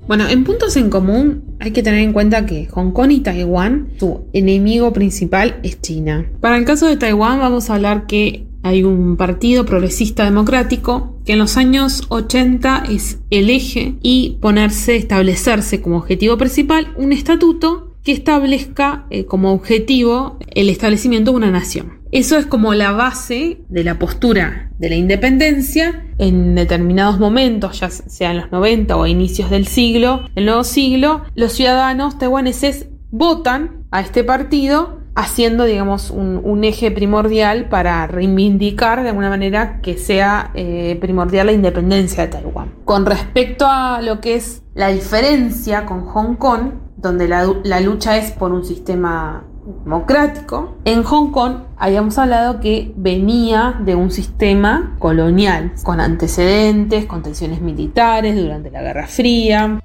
Bueno, 0.07 0.27
en 0.27 0.43
puntos 0.43 0.75
en 0.75 0.89
común 0.89 1.55
hay 1.59 1.71
que 1.71 1.81
tener 1.81 2.01
en 2.01 2.11
cuenta 2.11 2.45
que 2.45 2.67
Hong 2.67 2.91
Kong 2.91 3.11
y 3.11 3.21
Taiwán, 3.21 3.89
su 3.97 4.25
enemigo 4.33 4.91
principal 4.91 5.59
es 5.63 5.79
China. 5.81 6.29
Para 6.41 6.57
el 6.57 6.65
caso 6.65 6.87
de 6.87 6.97
Taiwán 6.97 7.39
vamos 7.39 7.69
a 7.69 7.75
hablar 7.75 8.05
que 8.05 8.45
hay 8.63 8.83
un 8.83 9.17
partido 9.17 9.65
progresista 9.65 10.25
democrático 10.25 11.17
que 11.25 11.33
en 11.33 11.39
los 11.39 11.57
años 11.57 12.03
80 12.09 12.85
es 12.89 13.19
el 13.29 13.49
eje 13.49 13.95
y 14.01 14.37
ponerse, 14.41 14.95
establecerse 14.95 15.81
como 15.81 15.97
objetivo 15.97 16.37
principal 16.37 16.93
un 16.97 17.13
estatuto 17.13 17.92
que 18.03 18.11
establezca 18.11 19.05
eh, 19.09 19.25
como 19.25 19.53
objetivo 19.53 20.37
el 20.49 20.69
establecimiento 20.69 21.31
de 21.31 21.37
una 21.37 21.51
nación. 21.51 22.03
Eso 22.11 22.37
es 22.37 22.45
como 22.45 22.75
la 22.75 22.91
base 22.91 23.61
de 23.69 23.83
la 23.83 23.97
postura 23.97 24.69
de 24.77 24.89
la 24.89 24.95
independencia 24.95 26.05
en 26.19 26.53
determinados 26.53 27.19
momentos, 27.19 27.79
ya 27.79 27.89
sea 27.89 28.31
en 28.31 28.37
los 28.37 28.51
90 28.51 28.95
o 28.95 29.03
a 29.03 29.09
inicios 29.09 29.49
del 29.49 29.65
siglo, 29.65 30.29
el 30.35 30.45
nuevo 30.45 30.63
siglo, 30.63 31.23
los 31.33 31.53
ciudadanos 31.53 32.19
taiwaneses 32.19 32.87
votan 33.09 33.85
a 33.89 34.01
este 34.01 34.23
partido 34.23 35.01
haciendo, 35.15 35.65
digamos, 35.65 36.11
un, 36.11 36.63
eje 36.63 36.91
primordial 36.91 37.69
para 37.69 38.07
reivindicar 38.07 39.03
de 39.03 39.09
alguna 39.09 39.29
manera 39.29 39.79
que 39.81 39.97
sea 39.97 40.51
eh, 40.55 40.97
primordial 40.99 41.47
la 41.47 41.51
independencia 41.51 42.23
de 42.23 42.29
Taiwán. 42.29 42.73
Con 42.85 43.05
respecto 43.05 43.65
a 43.67 44.01
lo 44.01 44.21
que 44.21 44.35
es 44.35 44.63
la 44.73 44.89
diferencia 44.89 45.85
con 45.85 46.05
Hong 46.05 46.35
Kong, 46.35 46.71
donde 47.03 47.27
la, 47.27 47.79
lucha 47.81 48.17
es 48.17 48.31
por 48.31 48.51
un 48.53 48.65
sistema 48.65 49.43
democrático. 49.83 50.77
En 50.85 51.03
Hong 51.03 51.31
Kong 51.31 51.57
habíamos 51.77 52.17
hablado 52.17 52.59
que 52.59 52.93
venía 52.95 53.79
de 53.85 53.93
un 53.93 54.09
sistema 54.09 54.95
colonial, 54.97 55.73
con 55.83 55.99
antecedentes, 55.99 57.05
con 57.05 57.21
tensiones 57.21 57.61
militares 57.61 58.35
durante 58.35 58.71
la 58.71 58.81
Guerra 58.81 59.05
Fría. 59.05 59.79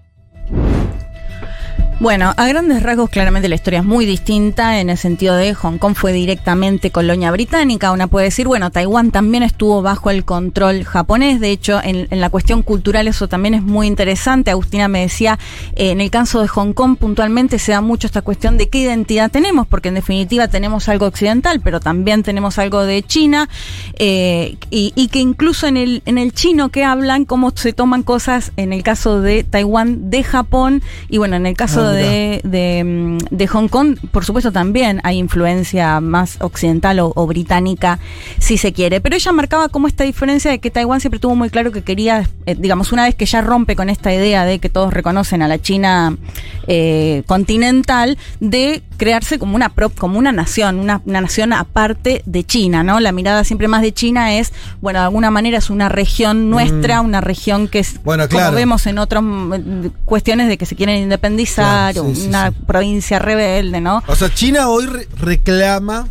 Bueno, 2.00 2.32
a 2.36 2.46
grandes 2.46 2.84
rasgos 2.84 3.10
claramente 3.10 3.48
la 3.48 3.56
historia 3.56 3.80
es 3.80 3.84
muy 3.84 4.06
distinta 4.06 4.78
en 4.78 4.88
el 4.88 4.96
sentido 4.96 5.34
de 5.34 5.52
Hong 5.54 5.78
Kong 5.78 5.96
fue 5.96 6.12
directamente 6.12 6.92
colonia 6.92 7.32
británica. 7.32 7.90
Una 7.90 8.06
puede 8.06 8.26
decir, 8.26 8.46
bueno, 8.46 8.70
Taiwán 8.70 9.10
también 9.10 9.42
estuvo 9.42 9.82
bajo 9.82 10.08
el 10.10 10.24
control 10.24 10.84
japonés. 10.84 11.40
De 11.40 11.50
hecho, 11.50 11.80
en, 11.82 12.06
la 12.08 12.30
cuestión 12.30 12.62
cultural 12.62 13.08
eso 13.08 13.26
también 13.26 13.54
es 13.54 13.62
muy 13.62 13.88
interesante. 13.88 14.52
Agustina 14.52 14.86
me 14.86 15.00
decía, 15.00 15.40
eh, 15.74 15.90
en 15.90 16.00
el 16.00 16.08
caso 16.08 16.40
de 16.40 16.46
Hong 16.46 16.72
Kong 16.72 16.96
puntualmente 16.96 17.58
se 17.58 17.72
da 17.72 17.80
mucho 17.80 18.06
esta 18.06 18.22
cuestión 18.22 18.58
de 18.58 18.68
qué 18.68 18.78
identidad 18.78 19.28
tenemos, 19.28 19.66
porque 19.66 19.88
en 19.88 19.96
definitiva 19.96 20.46
tenemos 20.46 20.88
algo 20.88 21.06
occidental, 21.06 21.60
pero 21.64 21.80
también 21.80 22.22
tenemos 22.22 22.60
algo 22.60 22.84
de 22.84 23.02
China, 23.02 23.48
eh, 23.94 24.56
y, 24.70 25.08
que 25.08 25.18
incluso 25.18 25.66
en 25.66 25.76
el, 25.76 26.02
en 26.06 26.18
el 26.18 26.32
chino 26.32 26.68
que 26.68 26.84
hablan, 26.84 27.24
cómo 27.24 27.50
se 27.56 27.72
toman 27.72 28.04
cosas 28.04 28.52
en 28.56 28.72
el 28.72 28.84
caso 28.84 29.20
de 29.20 29.42
Taiwán, 29.42 30.10
de 30.10 30.22
Japón, 30.22 30.80
y 31.08 31.18
bueno, 31.18 31.34
en 31.34 31.46
el 31.46 31.56
caso 31.56 31.82
de, 31.82 31.87
de, 31.90 32.84
mm, 32.84 33.34
de 33.34 33.46
Hong 33.46 33.68
Kong, 33.68 33.98
por 34.10 34.24
supuesto 34.24 34.52
también 34.52 35.00
hay 35.04 35.18
influencia 35.18 36.00
más 36.00 36.38
occidental 36.40 37.00
o, 37.00 37.12
o 37.14 37.26
británica, 37.26 37.98
si 38.38 38.58
se 38.58 38.72
quiere. 38.72 39.00
Pero 39.00 39.16
ella 39.16 39.32
marcaba 39.32 39.68
como 39.68 39.86
esta 39.86 40.04
diferencia 40.04 40.50
de 40.50 40.58
que 40.58 40.70
Taiwán 40.70 41.00
siempre 41.00 41.20
tuvo 41.20 41.34
muy 41.34 41.50
claro 41.50 41.72
que 41.72 41.82
quería, 41.82 42.28
eh, 42.46 42.54
digamos, 42.58 42.92
una 42.92 43.04
vez 43.04 43.14
que 43.14 43.26
ya 43.26 43.40
rompe 43.40 43.76
con 43.76 43.88
esta 43.90 44.12
idea 44.12 44.44
de 44.44 44.58
que 44.58 44.68
todos 44.68 44.92
reconocen 44.92 45.42
a 45.42 45.48
la 45.48 45.58
China 45.58 46.16
eh, 46.66 47.22
continental, 47.26 48.18
de 48.40 48.82
crearse 48.96 49.38
como 49.38 49.54
una 49.56 49.70
prop, 49.70 49.96
como 49.96 50.18
una 50.18 50.32
nación, 50.32 50.78
una, 50.78 51.00
una 51.06 51.20
nación 51.20 51.52
aparte 51.52 52.22
de 52.26 52.44
China, 52.44 52.82
¿no? 52.82 53.00
La 53.00 53.12
mirada 53.12 53.44
siempre 53.44 53.68
más 53.68 53.82
de 53.82 53.92
China 53.92 54.34
es, 54.34 54.52
bueno, 54.80 54.98
de 54.98 55.04
alguna 55.06 55.30
manera 55.30 55.58
es 55.58 55.70
una 55.70 55.88
región 55.88 56.50
nuestra, 56.50 57.00
una 57.00 57.20
región 57.20 57.68
que 57.68 57.78
es, 57.80 58.02
Bueno, 58.02 58.28
como 58.28 58.40
claro. 58.40 58.56
vemos 58.56 58.86
en 58.86 58.98
otras 58.98 59.22
cuestiones 60.04 60.48
de 60.48 60.58
que 60.58 60.66
se 60.66 60.74
quieren 60.76 61.02
independizar, 61.02 61.64
Claro, 61.64 61.77
o 61.98 62.04
sí, 62.14 62.14
sí, 62.22 62.26
una 62.28 62.50
sí. 62.50 62.56
provincia 62.66 63.18
rebelde, 63.18 63.80
¿no? 63.80 64.02
O 64.06 64.14
sea, 64.16 64.32
China 64.32 64.68
hoy 64.68 64.86
re- 64.86 65.08
reclama 65.18 66.08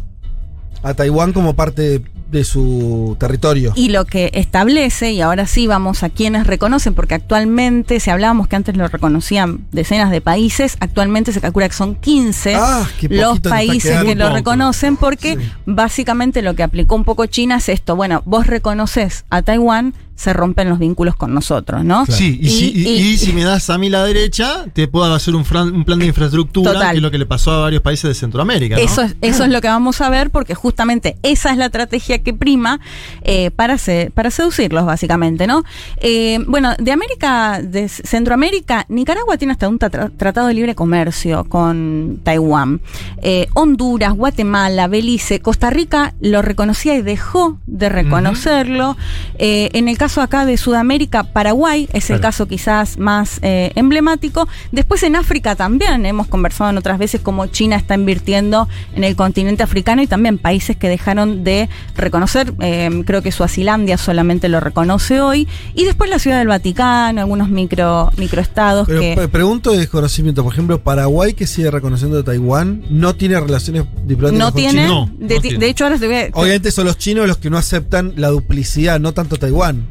a 0.83 0.93
Taiwán 0.93 1.33
como 1.33 1.55
parte 1.55 1.81
de, 1.81 2.01
de 2.31 2.43
su 2.43 3.15
territorio. 3.19 3.71
Y 3.75 3.89
lo 3.89 4.05
que 4.05 4.29
establece, 4.33 5.11
y 5.11 5.21
ahora 5.21 5.47
sí 5.47 5.65
vamos 5.65 6.03
a 6.03 6.09
quienes 6.09 6.45
reconocen, 6.45 6.93
porque 6.93 7.15
actualmente, 7.15 7.99
si 7.99 8.09
hablábamos 8.09 8.47
que 8.47 8.55
antes 8.57 8.75
lo 8.77 8.87
reconocían 8.87 9.65
decenas 9.71 10.11
de 10.11 10.21
países, 10.21 10.77
actualmente 10.79 11.31
se 11.33 11.41
calcula 11.41 11.67
que 11.69 11.75
son 11.75 11.95
15 11.95 12.55
Ah, 12.55 12.87
los 13.09 13.39
países 13.39 14.03
que 14.03 14.15
lo 14.15 14.29
reconocen, 14.29 14.97
porque 14.97 15.37
Sí. 15.37 15.51
básicamente 15.65 16.41
lo 16.41 16.53
que 16.55 16.63
aplicó 16.63 16.95
un 16.95 17.03
poco 17.05 17.25
China 17.25 17.57
es 17.57 17.69
esto, 17.69 17.95
bueno, 17.95 18.21
vos 18.25 18.45
reconoces 18.47 19.25
a 19.29 19.41
Taiwán, 19.41 19.93
se 20.17 20.33
rompen 20.33 20.67
los 20.67 20.79
vínculos 20.79 21.15
con 21.15 21.33
nosotros, 21.33 21.85
¿no? 21.85 22.05
Sí, 22.07 22.37
y, 22.41 22.49
si, 22.49 22.65
y- 22.75 22.87
y- 22.89 23.07
y 23.13 23.17
si 23.17 23.31
me 23.33 23.43
das 23.45 23.69
a 23.69 23.77
mí 23.77 23.87
la 23.89 24.03
derecha, 24.03 24.65
te 24.73 24.87
puedo 24.89 25.13
hacer 25.13 25.35
un, 25.35 25.45
fran- 25.45 25.71
un 25.73 25.85
plan 25.85 25.99
de 25.99 26.07
infraestructura, 26.07 26.73
Total. 26.73 26.91
que 26.91 26.97
es 26.97 27.03
lo 27.03 27.11
que 27.11 27.19
le 27.19 27.25
pasó 27.27 27.51
a 27.51 27.59
varios 27.59 27.83
países 27.83 28.09
de 28.09 28.15
Centroamérica. 28.15 28.75
¿no? 28.75 28.81
Eso 28.81 29.03
es, 29.03 29.15
eso 29.21 29.43
es 29.45 29.51
lo 29.51 29.61
que 29.61 29.67
vamos 29.67 30.01
a 30.01 30.09
ver 30.09 30.31
porque 30.31 30.55
justamente 30.55 31.17
esa 31.23 31.51
es 31.51 31.57
la 31.57 31.65
estrategia 31.67 32.23
que 32.23 32.33
prima 32.33 32.79
eh, 33.21 33.51
para, 33.51 33.77
se- 33.77 34.11
para 34.13 34.31
seducirlos, 34.31 34.85
básicamente, 34.87 35.45
¿no? 35.45 35.63
Eh, 35.97 36.39
bueno, 36.47 36.73
de 36.79 36.91
América, 36.91 37.61
de 37.61 37.87
Centroamérica, 37.87 38.85
Nicaragua 38.89 39.37
tiene 39.37 39.51
hasta 39.51 39.69
un 39.69 39.77
tra- 39.77 40.11
tratado 40.17 40.47
de 40.47 40.55
libre 40.55 40.73
comercio 40.73 41.43
con 41.45 42.19
Taiwán. 42.23 42.81
Eh, 43.21 43.47
Honduras, 43.53 44.15
Guatemala, 44.15 44.87
Belice, 44.87 45.41
Costa 45.41 45.69
Rica 45.69 46.15
lo 46.21 46.41
reconocía 46.41 46.95
y 46.95 47.03
dejó 47.03 47.59
de 47.67 47.89
reconocerlo. 47.89 48.97
Eh, 49.37 49.69
en 49.73 49.87
el 49.87 49.97
caso 49.97 50.06
acá 50.17 50.45
de 50.45 50.57
Sudamérica, 50.57 51.23
Paraguay 51.23 51.89
es 51.93 52.09
el 52.09 52.17
Claro. 52.17 52.21
caso 52.21 52.47
quizás 52.47 52.97
más 52.97 53.39
eh, 53.41 53.71
emblemático. 53.75 54.47
Después 54.71 55.03
en 55.03 55.15
África 55.15 55.55
también 55.55 56.05
hemos 56.05 56.27
conversado 56.27 56.69
en 56.69 56.77
otras 56.77 56.97
veces 56.97 57.19
cómo 57.21 57.45
China 57.47 57.75
está 57.75 57.95
invirtiendo 57.95 58.67
en 58.95 59.03
el 59.03 59.15
continente 59.15 59.63
africano 59.63 60.01
y 60.01 60.07
también 60.07 60.37
países 60.37 60.75
que 60.77 60.87
dejaron 60.89 61.43
de 61.43 61.69
reconocer. 61.95 62.53
eh, 62.61 63.03
creo 63.05 63.21
que 63.21 63.31
Suazilandia 63.31 63.97
solamente 63.97 64.47
lo 64.49 64.59
reconoce 64.59 65.19
hoy. 65.21 65.47
Y 65.75 65.83
después 65.85 66.09
la 66.09 66.19
Ciudad 66.19 66.39
del 66.39 66.47
Vaticano, 66.47 67.21
algunos 67.21 67.49
micro 67.49 68.11
microestados 68.17 68.87
Pero 68.87 69.01
que 69.01 69.27
pregunto 69.27 69.71
de 69.71 69.79
desconocimiento, 69.79 70.43
por 70.43 70.53
ejemplo, 70.53 70.81
Paraguay 70.81 71.33
que 71.33 71.45
sigue 71.47 71.69
reconociendo 71.71 72.19
a 72.19 72.23
Taiwán, 72.23 72.83
no 72.89 73.15
tiene 73.15 73.39
relaciones 73.39 73.83
diplomáticas 74.05 74.39
no 74.47 74.51
con 74.51 74.61
tiene. 74.61 74.81
China. 74.83 74.87
No, 74.87 75.09
de, 75.27 75.35
no 75.35 75.41
tiene. 75.41 75.57
de 75.59 75.69
hecho, 75.69 75.83
ahora 75.83 75.97
te 75.97 76.07
voy 76.07 76.15
a- 76.15 76.29
Obviamente 76.33 76.71
son 76.71 76.85
los 76.85 76.97
chinos 76.97 77.27
los 77.27 77.37
que 77.37 77.49
no 77.49 77.57
aceptan 77.57 78.13
la 78.15 78.29
duplicidad, 78.29 78.99
no 78.99 79.13
tanto 79.13 79.37
Taiwán. 79.37 79.85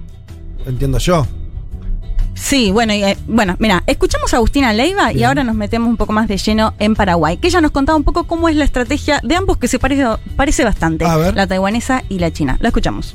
Entiendo 0.66 0.98
yo. 0.98 1.26
Sí, 2.34 2.70
bueno, 2.70 2.92
y, 2.92 3.02
eh, 3.02 3.16
bueno, 3.26 3.56
mira, 3.58 3.82
escuchamos 3.86 4.34
a 4.34 4.36
Agustina 4.36 4.72
Leiva 4.74 5.10
y 5.12 5.24
ahora 5.24 5.42
nos 5.42 5.54
metemos 5.54 5.88
un 5.88 5.96
poco 5.96 6.12
más 6.12 6.28
de 6.28 6.36
lleno 6.36 6.74
en 6.78 6.94
Paraguay, 6.94 7.38
que 7.38 7.48
ella 7.48 7.62
nos 7.62 7.70
contaba 7.70 7.96
un 7.96 8.04
poco 8.04 8.24
cómo 8.24 8.50
es 8.50 8.56
la 8.56 8.64
estrategia 8.64 9.20
de 9.22 9.36
ambos 9.36 9.56
que 9.56 9.68
se 9.68 9.78
parece, 9.78 10.04
parece 10.36 10.62
bastante, 10.62 11.06
A 11.06 11.16
ver. 11.16 11.34
la 11.34 11.46
taiwanesa 11.46 12.02
y 12.10 12.18
la 12.18 12.30
china. 12.30 12.58
La 12.60 12.68
escuchamos. 12.68 13.14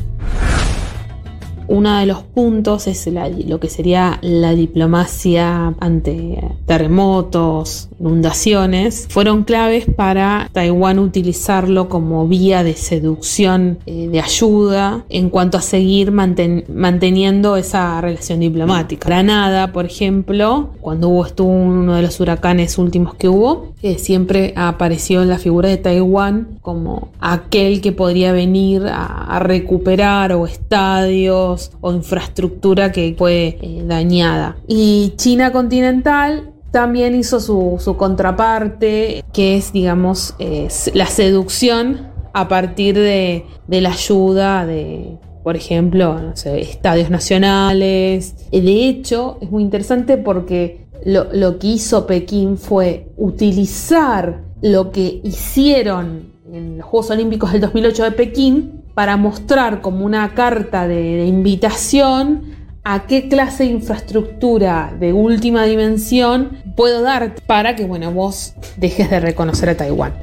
Uno 1.67 1.97
de 1.97 2.05
los 2.05 2.23
puntos 2.23 2.87
es 2.87 3.07
lo 3.47 3.59
que 3.59 3.69
sería 3.69 4.19
la 4.21 4.53
diplomacia 4.53 5.73
ante 5.79 6.43
terremotos, 6.65 7.89
inundaciones. 7.99 9.07
Fueron 9.09 9.43
claves 9.43 9.85
para 9.85 10.49
Taiwán 10.51 10.99
utilizarlo 10.99 11.87
como 11.89 12.27
vía 12.27 12.63
de 12.63 12.75
seducción, 12.75 13.79
eh, 13.85 14.07
de 14.09 14.19
ayuda, 14.19 15.05
en 15.09 15.29
cuanto 15.29 15.57
a 15.57 15.61
seguir 15.61 16.11
manten- 16.11 16.67
manteniendo 16.67 17.55
esa 17.55 18.01
relación 18.01 18.39
diplomática. 18.41 19.07
Granada, 19.07 19.71
por 19.71 19.85
ejemplo, 19.85 20.71
cuando 20.81 21.09
hubo, 21.09 21.25
estuvo 21.25 21.49
uno 21.49 21.95
de 21.95 22.01
los 22.01 22.19
huracanes 22.19 22.77
últimos 22.77 23.15
que 23.15 23.29
hubo, 23.29 23.73
siempre 23.97 24.53
apareció 24.55 25.21
en 25.23 25.29
la 25.29 25.37
figura 25.39 25.69
de 25.69 25.77
Taiwán 25.77 26.59
como 26.61 27.09
aquel 27.19 27.81
que 27.81 27.91
podría 27.91 28.31
venir 28.31 28.83
a, 28.87 29.05
a 29.35 29.39
recuperar 29.39 30.33
o 30.33 30.45
estadios 30.45 31.60
o 31.81 31.91
infraestructura 31.91 32.91
que 32.91 33.15
fue 33.17 33.57
eh, 33.61 33.83
dañada. 33.85 34.57
Y 34.67 35.13
China 35.17 35.51
continental 35.51 36.53
también 36.71 37.15
hizo 37.15 37.39
su, 37.39 37.77
su 37.79 37.97
contraparte, 37.97 39.23
que 39.33 39.57
es, 39.57 39.73
digamos, 39.73 40.35
la 40.93 41.05
seducción 41.05 42.09
a 42.33 42.47
partir 42.47 42.95
de, 42.95 43.45
de 43.67 43.81
la 43.81 43.91
ayuda 43.91 44.65
de, 44.65 45.17
por 45.43 45.55
ejemplo, 45.55 46.33
estadios 46.45 47.09
nacionales. 47.09 48.35
De 48.51 48.87
hecho, 48.87 49.37
es 49.41 49.51
muy 49.51 49.63
interesante 49.63 50.17
porque 50.17 50.87
lo, 51.05 51.27
lo 51.33 51.57
que 51.57 51.67
hizo 51.67 52.05
Pekín 52.05 52.57
fue 52.57 53.11
utilizar 53.17 54.43
lo 54.61 54.91
que 54.91 55.21
hicieron 55.23 56.31
en 56.51 56.77
los 56.77 56.85
Juegos 56.85 57.09
Olímpicos 57.11 57.51
del 57.51 57.61
2008 57.61 58.03
de 58.03 58.11
Pekín 58.11 58.80
para 58.93 59.17
mostrar 59.17 59.81
como 59.81 60.05
una 60.05 60.33
carta 60.33 60.87
de, 60.87 61.25
invitación 61.25 62.55
a 62.83 63.05
qué 63.05 63.29
clase 63.29 63.63
de 63.63 63.69
infraestructura 63.69 64.93
de 64.99 65.13
última 65.13 65.63
dimensión 65.65 66.57
puedo 66.75 67.01
dar 67.01 67.35
para 67.45 67.75
que 67.75 67.85
bueno, 67.85 68.11
vos 68.11 68.55
dejes 68.77 69.09
de 69.09 69.19
reconocer 69.19 69.69
a 69.69 69.77
Taiwán. 69.77 70.13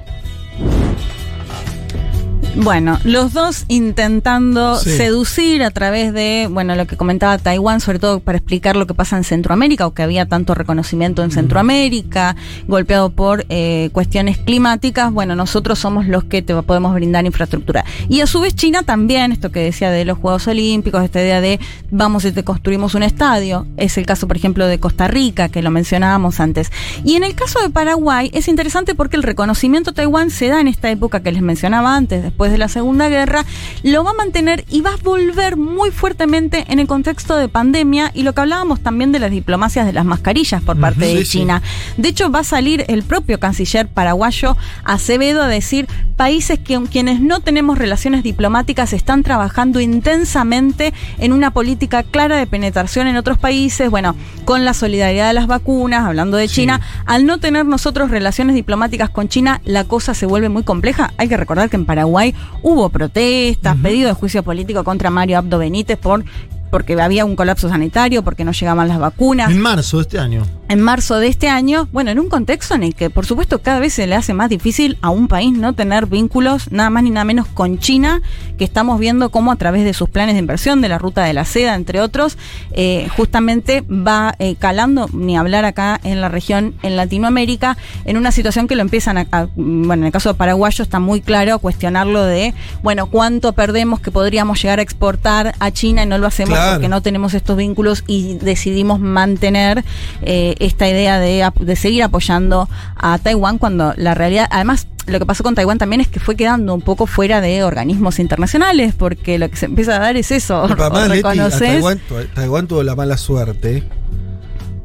Bueno, 2.61 2.99
los 3.05 3.33
dos 3.33 3.65
intentando 3.69 4.77
Sí. 4.79 4.91
seducir 4.91 5.63
a 5.63 5.71
través 5.71 6.13
de, 6.13 6.49
bueno, 6.51 6.75
lo 6.75 6.87
que 6.89 6.97
comentaba 6.97 7.39
Taiwán, 7.39 7.81
sobre 7.81 8.01
todo 8.01 8.19
para 8.19 8.39
explicar 8.39 8.75
lo 8.75 8.87
que 8.87 8.95
pasa 8.95 9.17
en 9.17 9.23
Centroamérica, 9.23 9.87
o 9.87 9.95
que 9.95 10.03
había 10.03 10.27
tanto 10.27 10.55
reconocimiento 10.55 11.23
en 11.23 11.31
Centroamérica, 11.31 12.35
golpeado 12.67 13.11
por 13.11 13.47
eh, 13.49 13.91
cuestiones 13.93 14.39
climáticas, 14.39 15.13
bueno, 15.13 15.37
nosotros 15.37 15.79
somos 15.79 16.09
los 16.09 16.25
que 16.25 16.43
te 16.43 16.53
podemos 16.63 16.95
brindar 16.95 17.25
infraestructura. 17.27 17.85
Y 18.09 18.23
a 18.23 18.27
su 18.27 18.41
vez 18.41 18.57
China 18.57 18.83
también, 18.83 19.31
esto 19.31 19.53
que 19.53 19.61
decía 19.61 19.91
de 19.91 20.05
los 20.05 20.19
Juegos 20.19 20.49
Olímpicos, 20.49 21.05
esta 21.05 21.21
idea 21.21 21.41
de 21.41 21.61
vamos 21.93 22.25
y 22.25 22.33
te 22.33 22.43
construimos 22.43 22.97
un 22.97 23.05
estadio, 23.05 23.67
es 23.77 23.97
el 23.99 24.05
caso, 24.07 24.27
por 24.27 24.37
ejemplo, 24.37 24.67
de 24.67 24.81
Costa 24.81 25.07
Rica, 25.07 25.49
que 25.49 25.63
lo 25.63 25.71
mencionábamos 25.71 26.41
antes. 26.41 26.73
Y 27.05 27.15
en 27.15 27.23
el 27.23 27.37
caso 27.37 27.61
de 27.61 27.71
Paraguay 27.71 28.31
es 28.35 28.49
interesante 28.49 28.97
porque 28.97 29.15
el 29.17 29.23
reconocimiento 29.23 29.91
a 29.91 29.95
Taiwán 29.95 30.31
se 30.31 30.49
da 30.49 30.61
en 30.61 30.67
esta 30.67 30.91
época 30.91 31.21
que 31.21 31.31
les 31.31 31.43
mencionaba 31.43 31.95
antes, 31.95 32.23
después 32.25 32.48
de 32.51 32.59
la 32.59 32.69
Segunda 32.69 33.09
Guerra, 33.09 33.45
lo 33.83 34.05
va 34.05 34.11
a 34.11 34.15
mantener 34.15 34.65
y 34.69 34.81
va 34.81 34.95
a 34.95 34.97
volver 34.97 35.57
muy 35.57 35.91
fuertemente 35.91 36.65
en 36.69 36.79
el 36.79 36.87
contexto 36.87 37.37
de 37.37 37.49
pandemia 37.49 38.11
y 38.15 38.23
lo 38.23 38.35
que 38.35 38.41
hablábamos 38.41 38.81
también 38.81 39.13
de 39.13 39.19
las 39.19 39.31
diplomacias 39.31 39.87
de 39.87 39.93
las 39.93 40.05
mascarillas 40.05 40.63
por 40.63 40.79
parte 40.79 41.07
de 41.07 41.25
sí. 41.25 41.39
China. 41.39 41.63
De 41.97 42.09
hecho, 42.09 42.31
va 42.31 42.41
a 42.41 42.45
salir 42.45 42.85
el 42.89 43.03
propio 43.03 43.39
canciller 43.39 43.89
paraguayo 43.89 44.57
Acevedo 44.85 45.43
a 45.43 45.49
decir 45.49 45.87
países 46.17 46.59
que 46.59 46.79
quienes 46.91 47.21
no 47.21 47.41
tenemos 47.41 47.79
relaciones 47.79 48.23
diplomáticas 48.23 48.93
están 48.93 49.23
trabajando 49.23 49.81
intensamente 49.81 50.93
en 51.19 51.33
una 51.33 51.53
política 51.53 52.03
clara 52.03 52.37
de 52.37 52.47
penetración 52.47 53.07
en 53.07 53.17
otros 53.17 53.39
países, 53.39 53.89
bueno, 53.89 54.17
con 54.45 54.65
la 54.65 54.75
solidaridad 54.75 55.29
de 55.29 55.35
las 55.35 55.47
vacunas, 55.47 56.05
hablando 56.05 56.37
de 56.37 56.49
China, 56.49 56.81
al 57.07 57.25
no 57.25 57.39
tener 57.39 57.67
nosotros 57.67 58.11
relaciones 58.11 58.57
diplomáticas 58.57 59.11
con 59.11 59.29
China, 59.29 59.61
la 59.65 59.85
cosa 59.85 60.15
se 60.15 60.27
vuelve 60.27 60.49
muy 60.49 60.65
compleja. 60.65 61.13
Hay 61.19 61.29
que 61.29 61.37
recordar 61.37 61.71
que 61.71 61.77
en 61.77 61.87
Paraguay 61.87 62.28
hubo 62.63 62.89
protestas, 62.89 63.77
pedido 63.77 64.09
de 64.09 64.15
juicio 64.15 64.43
político 64.43 64.85
contra 64.85 65.11
Mario 65.11 65.39
Abdo 65.39 65.59
Benítez 65.59 65.99
por 65.99 66.25
porque 66.71 67.01
había 67.01 67.25
un 67.25 67.37
colapso 67.37 67.69
sanitario, 67.69 68.23
porque 68.23 68.45
no 68.45 68.53
llegaban 68.53 68.89
las 68.89 68.99
vacunas. 68.99 69.51
En 69.51 69.61
marzo 69.61 69.97
de 69.99 70.03
este 70.03 70.19
año. 70.19 70.43
En 70.69 70.81
marzo 70.83 71.19
de 71.19 71.29
este 71.29 71.49
año, 71.49 71.89
bueno, 71.93 72.11
en 72.11 72.19
un 72.19 72.29
contexto 72.29 72.75
en 72.75 72.83
el 72.83 72.95
que, 72.95 73.09
por 73.09 73.25
supuesto, 73.25 73.63
cada 73.63 73.79
vez 73.79 73.95
se 73.95 74.07
le 74.07 74.15
hace 74.15 74.35
más 74.35 74.51
difícil 74.51 74.99
a 75.01 75.09
un 75.09 75.27
país 75.27 75.57
no 75.57 75.73
tener 75.73 76.05
vínculos 76.07 76.71
nada 76.71 76.91
más 76.91 77.03
ni 77.05 77.11
nada 77.11 77.25
menos 77.25 77.47
con 77.47 77.79
China, 77.79 78.21
que 78.59 78.65
estamos 78.65 79.01
viendo 79.01 79.31
cómo 79.31 79.51
a 79.51 79.57
través 79.57 79.85
de 79.85 79.95
sus 79.95 80.11
planes 80.11 80.35
de 80.35 80.41
inversión, 80.41 80.83
de 80.83 80.91
la 80.91 80.99
ruta 80.99 81.25
de 81.25 81.33
la 81.33 81.47
seda, 81.47 81.75
entre 81.75 82.03
otros, 82.03 82.37
eh, 82.73 83.09
justamente 83.17 83.83
va 83.91 84.35
eh, 84.39 84.57
calando, 84.57 85.09
ni 85.15 85.39
hablar 85.39 85.65
acá 85.65 85.99
en 86.05 86.21
la 86.21 86.29
región, 86.29 86.75
en 86.83 86.97
Latinoamérica, 86.97 87.79
en 88.05 88.19
una 88.19 88.31
situación 88.31 88.69
que 88.69 88.77
lo 88.77 88.83
empiezan 88.83 89.17
a, 89.17 89.27
a- 89.33 89.49
bueno, 89.57 90.03
en 90.03 90.07
el 90.07 90.13
caso 90.13 90.29
de 90.31 90.35
paraguayo 90.39 90.83
está 90.83 90.99
muy 91.01 91.23
claro 91.23 91.59
cuestionarlo 91.61 92.25
de, 92.25 92.53
bueno, 92.83 93.07
cuánto 93.07 93.55
perdemos 93.55 94.01
que 94.01 94.11
podríamos 94.11 94.61
llegar 94.63 94.81
a 94.81 94.83
exportar 94.83 95.55
a 95.61 95.71
China 95.71 96.03
y 96.03 96.07
no 96.07 96.19
lo 96.19 96.27
hacemos 96.27 96.51
Claro. 96.51 96.58
Porque 96.75 96.89
no 96.89 97.01
tenemos 97.03 97.35
estos 97.35 97.57
vínculos 97.57 98.05
y 98.07 98.35
decidimos 98.39 99.01
mantener 99.01 99.85
eh, 100.23 100.55
esta 100.59 100.89
idea 100.89 101.19
de, 101.19 101.49
de 101.61 101.77
seguir 101.77 102.03
apoyando 102.03 102.69
a 102.97 103.19
Taiwán 103.19 103.59
cuando 103.59 103.95
la 103.97 104.15
realidad, 104.15 104.47
además, 104.51 104.87
lo 105.07 105.19
que 105.19 105.25
pasó 105.27 105.43
con 105.43 105.55
Taiwán 105.55 105.79
también 105.79 106.01
es 106.03 106.09
que 106.09 106.21
fue 106.21 106.37
quedando 106.37 106.75
un 106.75 106.83
poco 106.83 107.07
fuera 107.07 107.41
de 107.41 107.65
organismos 107.65 108.19
internacionales, 108.19 108.95
porque 108.97 109.39
lo 109.39 109.49
que 109.49 109.57
se 109.57 109.67
empieza 109.67 109.97
a 109.97 110.01
dar 110.01 110.17
es 110.17 110.31
eso. 110.31 110.65
Pero 110.69 110.85
además, 110.85 111.05
o 111.05 111.09
Leti, 111.15 111.27
a 111.27 111.33
reconoces- 111.49 111.59
Taiwán, 111.59 112.01
Taiwán 112.35 112.67
tuvo 112.67 112.83
la 112.83 112.95
mala 112.95 113.17
suerte 113.17 113.85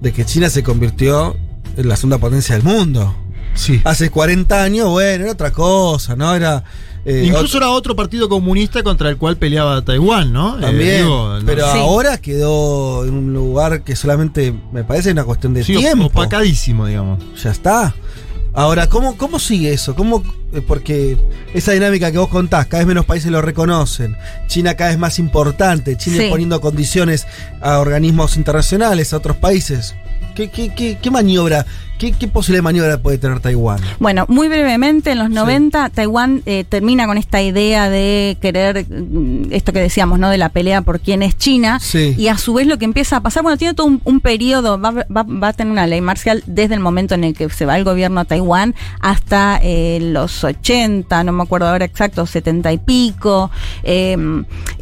de 0.02 0.12
que 0.14 0.26
China 0.26 0.50
se 0.50 0.64
convirtió 0.64 1.36
en 1.76 1.88
la 1.90 1.96
segunda 1.96 2.20
potencia 2.20 2.56
del 2.56 2.64
mundo. 2.64 3.16
Sí. 3.56 3.82
Hace 3.84 4.10
40 4.10 4.64
años, 4.64 4.90
bueno, 4.90 5.24
era 5.26 5.34
otra 5.34 5.52
cosa, 5.52 6.16
¿no? 6.16 6.34
Era. 6.36 6.64
eh, 7.06 7.26
Incluso 7.28 7.58
era 7.58 7.70
otro 7.70 7.96
partido 7.96 8.30
comunista 8.30 8.82
contra 8.82 9.10
el 9.10 9.18
cual 9.18 9.36
peleaba 9.38 9.82
Taiwán, 9.84 10.32
¿no? 10.32 10.58
Eh, 10.58 10.62
También. 10.62 10.98
digo, 11.04 11.40
no- 11.40 11.46
pero 11.46 11.72
Sí. 11.72 11.78
ahora 11.80 12.18
quedó 12.18 13.06
en 13.06 13.14
un 13.14 13.34
lugar 13.34 13.84
que 13.84 13.96
solamente 13.96 14.54
me 14.72 14.84
parece 14.84 15.12
una 15.12 15.24
cuestión 15.26 15.54
de 15.54 15.64
sí, 15.64 15.76
tiempo. 15.76 16.06
opacadísimo, 16.06 16.86
digamos. 16.88 17.20
Ya 17.44 17.52
está. 17.52 17.94
Ahora, 18.56 18.88
¿cómo, 18.88 19.18
cómo 19.18 19.40
sigue 19.40 19.74
eso? 19.74 19.96
¿Cómo, 19.96 20.24
eh, 20.54 20.62
porque 20.62 21.18
esa 21.56 21.72
dinámica 21.72 22.12
que 22.12 22.20
vos 22.20 22.30
contás, 22.30 22.68
cada 22.68 22.82
vez 22.82 22.88
menos 22.88 23.04
países 23.06 23.32
lo 23.32 23.42
reconocen. 23.42 24.16
China 24.48 24.76
cada 24.76 24.92
vez 24.92 25.00
más 25.00 25.18
importante. 25.20 25.98
China 25.98 26.18
Sí. 26.20 26.28
poniendo 26.30 26.62
condiciones 26.62 27.26
a 27.62 27.80
organismos 27.80 28.38
internacionales, 28.38 29.12
a 29.12 29.18
otros 29.18 29.38
países. 29.38 29.96
¿Qué, 30.36 30.50
qué, 30.50 30.74
qué, 30.76 30.98
qué 31.02 31.12
maniobra, 31.12 31.66
qué, 32.00 32.12
qué 32.12 32.28
posible 32.28 32.62
maniobra 32.62 32.98
puede 32.98 33.18
tener 33.20 33.40
Taiwán? 33.40 33.80
Bueno, 34.00 34.26
muy 34.28 34.48
brevemente, 34.48 35.12
en 35.12 35.20
los 35.20 35.28
Sí. 35.28 35.34
90, 35.36 35.90
Taiwán 35.90 36.42
eh, 36.46 36.64
termina 36.68 37.06
con 37.06 37.18
esta 37.20 37.42
idea 37.42 37.90
de 37.90 38.38
querer, 38.42 38.86
mm, 38.90 39.52
esto 39.52 39.72
que 39.74 39.80
decíamos, 39.80 40.18
¿no? 40.20 40.30
De 40.30 40.38
la 40.40 40.50
pelea 40.50 40.82
por 40.82 41.00
quién 41.00 41.22
es 41.22 41.38
China. 41.38 41.80
Sí. 41.80 42.16
Y 42.18 42.28
a 42.30 42.38
su 42.38 42.54
vez 42.56 42.66
lo 42.68 42.78
que 42.80 42.86
empieza 42.86 43.18
a 43.18 43.22
pasar, 43.22 43.44
bueno, 43.44 43.58
tiene 43.58 43.74
todo 43.76 43.86
un, 43.88 44.02
un 44.06 44.20
periodo, 44.22 44.80
va, 44.82 44.92
va- 44.92 45.24
va 45.24 45.48
a 45.50 45.54
tener 45.54 45.72
una 45.72 45.86
ley 45.88 46.02
marcial 46.02 46.44
desde 46.48 46.74
el 46.74 46.80
momento 46.80 47.14
en 47.16 47.24
el 47.26 47.36
que 47.36 47.48
se 47.50 47.66
va 47.66 47.78
el 47.78 47.84
gobierno 47.84 48.20
a 48.22 48.26
Taiwán 48.26 48.74
hasta 49.02 49.60
eh, 49.62 50.00
los 50.02 50.44
80, 50.44 51.24
no 51.24 51.32
me 51.32 51.44
acuerdo 51.44 51.68
ahora 51.68 51.86
exacto, 51.86 52.26
70 52.26 52.72
y 52.74 52.78
pico. 52.80 53.52
eh, 53.84 54.18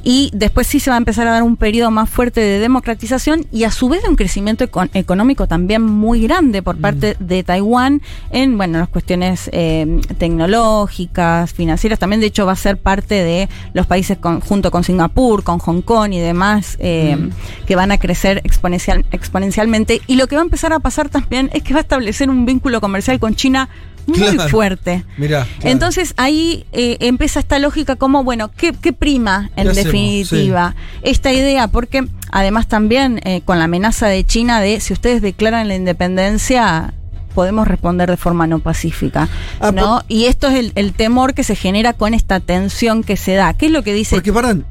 y 0.04 0.32
después 0.34 0.68
sí 0.68 0.80
se 0.80 0.90
va 0.90 0.96
a 0.96 0.98
empezar 0.98 1.28
a 1.28 1.32
dar 1.32 1.44
un 1.44 1.58
periodo 1.58 1.92
más 1.92 2.10
fuerte 2.10 2.42
de 2.42 2.60
democratización 2.60 3.46
y 3.52 3.66
a 3.66 3.72
su 3.72 3.88
vez 3.90 4.02
de 4.04 4.10
un 4.10 4.16
crecimiento 4.16 4.66
econ- 4.66 4.90
económico 4.94 5.48
también 5.48 5.84
muy 5.84 6.22
grande 6.22 6.64
por 6.64 6.78
parte 6.78 7.16
de 7.20 7.44
Taiwán 7.44 8.02
en, 8.32 8.58
bueno, 8.58 8.80
las 8.80 8.90
cuestiones 8.90 9.50
eh, 9.54 10.02
tecnológicas, 10.18 11.54
financieras. 11.54 12.00
También, 12.00 12.20
de 12.20 12.28
hecho, 12.28 12.46
va 12.46 12.54
a 12.54 12.56
ser 12.56 12.78
parte 12.78 13.16
de 13.24 13.50
los 13.74 13.88
países 13.88 14.18
con- 14.18 14.42
junto 14.42 14.72
con 14.72 14.84
Singapur, 14.84 15.44
con 15.44 15.60
Hong 15.60 15.82
Kong 15.82 16.14
y 16.14 16.20
demás, 16.20 16.78
eh, 16.80 17.18
que 17.66 17.76
van 17.76 17.92
a 17.92 17.98
crecer 17.98 18.42
exponencial, 18.44 19.06
exponencialmente. 19.12 20.02
Y 20.08 20.16
lo 20.16 20.28
que 20.28 20.36
va 20.36 20.42
a 20.42 20.46
empezar 20.46 20.74
a 20.74 20.80
pasar 20.80 21.10
también 21.10 21.50
es 21.54 21.64
que 21.64 21.74
va 21.74 21.80
a 21.80 21.84
establecer 21.84 22.30
un 22.30 22.46
vínculo 22.46 22.82
comercial 22.82 23.20
con 23.20 23.36
China 23.36 23.70
muy 24.08 24.18
Claro. 24.20 24.50
fuerte. 24.50 25.06
Mirá. 25.18 25.46
claro. 25.60 25.70
Entonces 25.72 26.14
ahí 26.18 26.66
eh, 26.72 26.98
empieza 27.02 27.40
esta 27.40 27.60
lógica 27.60 27.96
como, 27.96 28.24
bueno, 28.24 28.52
¿qué, 28.56 28.74
qué 28.74 28.94
prima 28.94 29.52
en 29.56 29.74
definitiva? 29.74 30.76
Esta 31.04 31.32
idea, 31.32 31.68
porque 31.68 32.08
además 32.32 32.68
también 32.68 33.20
eh, 33.24 33.42
con 33.46 33.58
la 33.60 33.66
amenaza 33.66 34.08
de 34.08 34.24
China 34.26 34.60
de 34.62 34.80
si 34.80 34.94
ustedes 34.94 35.22
declaran 35.22 35.68
la 35.68 35.76
independencia 35.76 36.94
podemos 37.36 37.66
responder 37.66 38.10
de 38.10 38.18
forma 38.18 38.46
no 38.46 38.60
pacífica, 38.60 39.30
Ah, 39.62 39.72
¿no? 39.72 40.02
Y 40.10 40.26
esto 40.26 40.50
es 40.50 40.56
el, 40.56 40.72
el 40.76 40.92
temor 40.92 41.34
que 41.34 41.46
se 41.46 41.56
genera 41.56 41.94
con 41.94 42.14
esta 42.14 42.42
tensión 42.42 43.04
que 43.06 43.16
se 43.16 43.36
da. 43.36 43.54
¿Qué 43.54 43.68
es 43.68 43.72
lo 43.72 43.84
que 43.84 43.94
dice? 43.94 44.16
Porque, 44.18 44.34
paran. 44.34 44.66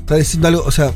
Está 0.00 0.14
diciendo 0.16 0.48
algo, 0.48 0.62
o 0.64 0.70
sea, 0.70 0.92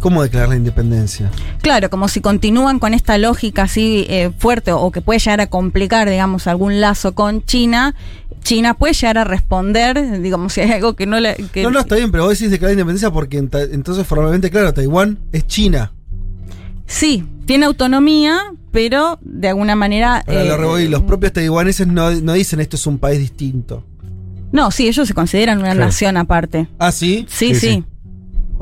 ¿cómo 0.00 0.22
declarar 0.22 0.48
la 0.48 0.56
independencia? 0.56 1.30
Claro, 1.62 1.90
como 1.90 2.08
si 2.08 2.20
continúan 2.20 2.78
con 2.78 2.94
esta 2.94 3.16
lógica 3.18 3.62
así 3.62 4.06
eh, 4.08 4.30
fuerte 4.36 4.72
o 4.72 4.90
que 4.90 5.00
puede 5.00 5.20
llegar 5.20 5.40
a 5.40 5.46
complicar, 5.46 6.08
digamos, 6.10 6.46
algún 6.46 6.80
lazo 6.80 7.14
con 7.14 7.44
China, 7.44 7.94
China 8.42 8.74
puede 8.74 8.94
llegar 8.94 9.18
a 9.18 9.24
responder, 9.24 10.20
digamos, 10.22 10.52
si 10.54 10.62
hay 10.62 10.72
algo 10.72 10.94
que 10.96 11.06
no 11.06 11.20
le... 11.20 11.36
que- 11.52 11.62
No, 11.62 11.70
no, 11.70 11.80
está 11.80 11.94
bien, 11.96 12.10
pero 12.10 12.24
vos 12.24 12.32
decís 12.38 12.50
declarar 12.50 12.70
la 12.74 12.80
independencia 12.80 13.10
porque 13.12 13.38
entonces 13.38 14.06
formalmente, 14.06 14.50
claro, 14.50 14.72
Taiwán 14.74 15.18
es 15.32 15.46
China. 15.46 15.92
Sí, 16.86 17.24
tiene 17.46 17.66
autonomía, 17.66 18.38
pero 18.72 19.18
de 19.22 19.48
alguna 19.48 19.76
manera... 19.76 20.24
Ahora 20.26 20.42
eh, 20.42 20.48
lo 20.58 20.80
y 20.80 20.88
los 20.88 21.02
propios 21.02 21.32
taiwaneses 21.32 21.86
no, 21.86 22.10
no 22.10 22.32
dicen 22.32 22.60
esto 22.60 22.76
es 22.76 22.86
un 22.86 22.98
país 22.98 23.18
distinto. 23.20 23.84
No, 24.52 24.70
sí, 24.72 24.88
ellos 24.88 25.06
se 25.06 25.14
consideran 25.14 25.58
una 25.58 25.70
Claro. 25.72 25.86
nación 25.86 26.16
aparte. 26.16 26.66
¿Ah, 26.78 26.90
sí? 26.90 27.24
Sí, 27.28 27.54
Sí, 27.54 27.54
sí, 27.54 27.60
sí. 27.74 27.84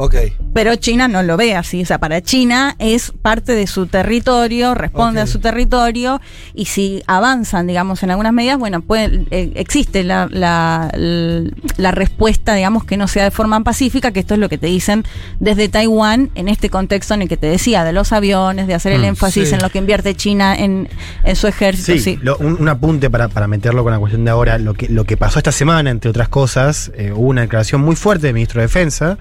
Ok. 0.00 0.14
Pero 0.54 0.76
China 0.76 1.08
no 1.08 1.24
lo 1.24 1.36
ve 1.36 1.56
así. 1.56 1.82
O 1.82 1.86
sea, 1.86 1.98
para 1.98 2.22
China 2.22 2.76
es 2.78 3.10
parte 3.20 3.52
de 3.52 3.66
su 3.66 3.86
territorio, 3.88 4.74
responde 4.74 5.20
a 5.20 5.26
su 5.26 5.40
territorio, 5.40 6.20
y 6.54 6.66
si 6.66 7.02
avanzan, 7.08 7.66
digamos, 7.66 8.02
en 8.04 8.10
algunas 8.12 8.32
medidas, 8.32 8.58
bueno, 8.58 8.80
puede, 8.80 9.26
eh, 9.32 9.50
existe 9.56 10.04
la, 10.04 10.28
la, 10.30 11.90
respuesta, 11.92 12.54
digamos, 12.54 12.84
que 12.84 12.96
no 12.96 13.08
sea 13.08 13.24
de 13.24 13.30
forma 13.32 13.62
pacífica, 13.64 14.12
que 14.12 14.20
esto 14.20 14.34
es 14.34 14.40
lo 14.40 14.48
que 14.48 14.56
te 14.58 14.68
dicen 14.68 15.04
desde 15.40 15.68
Taiwán, 15.68 16.30
en 16.36 16.48
este 16.48 16.70
contexto 16.70 17.14
en 17.14 17.22
el 17.22 17.28
que 17.28 17.36
te 17.36 17.46
decía, 17.48 17.82
de 17.84 17.92
los 17.92 18.12
aviones, 18.12 18.66
de 18.66 18.74
hacer 18.74 18.92
el 18.92 19.02
Mm, 19.02 19.04
énfasis 19.06 19.48
sí. 19.48 19.54
en 19.54 19.60
lo 19.62 19.70
que 19.70 19.78
invierte 19.78 20.14
China 20.14 20.54
en, 20.56 20.88
en 21.24 21.36
su 21.36 21.46
ejército. 21.48 21.92
Sí, 21.92 21.98
sí. 21.98 22.18
lo- 22.22 22.36
un, 22.38 22.56
un 22.60 22.68
apunte 22.68 23.10
para, 23.10 23.28
para 23.28 23.46
meterlo 23.48 23.82
con 23.82 23.92
la 23.92 23.98
cuestión 23.98 24.24
de 24.24 24.30
ahora. 24.30 24.58
Lo 24.58 24.74
que, 24.74 24.88
lo 24.88 25.04
que 25.04 25.16
pasó 25.16 25.38
esta 25.40 25.52
semana, 25.52 25.90
entre 25.90 26.10
otras 26.10 26.28
cosas, 26.28 26.92
eh, 26.94 27.12
hubo 27.12 27.28
una 27.28 27.40
declaración 27.42 27.80
muy 27.80 27.96
fuerte 27.96 28.26
del 28.28 28.34
ministro 28.34 28.60
de 28.60 28.66
Defensa, 28.66 29.18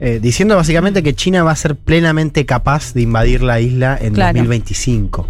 eh, 0.00 0.18
diciendo 0.22 0.56
básicamente 0.56 1.02
que 1.02 1.14
China 1.14 1.42
va 1.42 1.52
a 1.52 1.56
ser 1.56 1.74
plenamente 1.76 2.46
capaz 2.46 2.94
de 2.94 3.02
invadir 3.02 3.42
la 3.42 3.60
isla 3.60 3.98
en 4.00 4.14
Claro. 4.14 4.34
2025. 4.38 5.28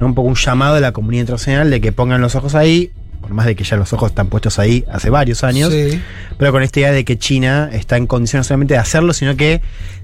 ¿No? 0.00 0.06
Un 0.06 0.14
poco 0.14 0.28
un 0.28 0.34
llamado 0.34 0.74
de 0.74 0.80
la 0.80 0.92
comunidad 0.92 1.22
internacional 1.22 1.70
de 1.70 1.80
que 1.80 1.92
pongan 1.92 2.20
los 2.20 2.34
ojos 2.34 2.54
ahí, 2.54 2.90
por 3.20 3.30
más 3.32 3.46
de 3.46 3.56
que 3.56 3.64
ya 3.64 3.76
los 3.76 3.92
ojos 3.92 4.10
están 4.10 4.28
puestos 4.28 4.58
ahí 4.58 4.84
hace 4.92 5.10
varios 5.10 5.42
años, 5.44 5.72
Sí. 5.72 6.00
pero 6.38 6.52
con 6.52 6.62
esta 6.62 6.80
idea 6.80 6.92
de 6.92 7.04
que 7.04 7.18
China 7.18 7.68
está 7.72 7.96
en 7.96 8.06
condiciones 8.06 8.46
no 8.46 8.48
solamente 8.48 8.74
de 8.74 8.78
hacerlo, 8.80 9.12
sino 9.12 9.36
que 9.36 9.62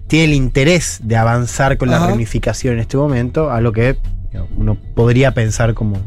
tiene 0.09 0.25
el 0.27 0.35
interés 0.35 1.01
de 1.05 1.17
avanzar 1.17 1.77
con 1.79 1.91
la 1.91 2.05
reunificación 2.07 2.75
en 2.75 2.81
este 2.81 2.97
momento, 2.97 3.51
a 3.51 3.61
lo 3.61 3.73
que 3.73 3.97
uno 4.57 4.77
podría 4.95 5.33
pensar 5.33 5.75
como 5.75 5.99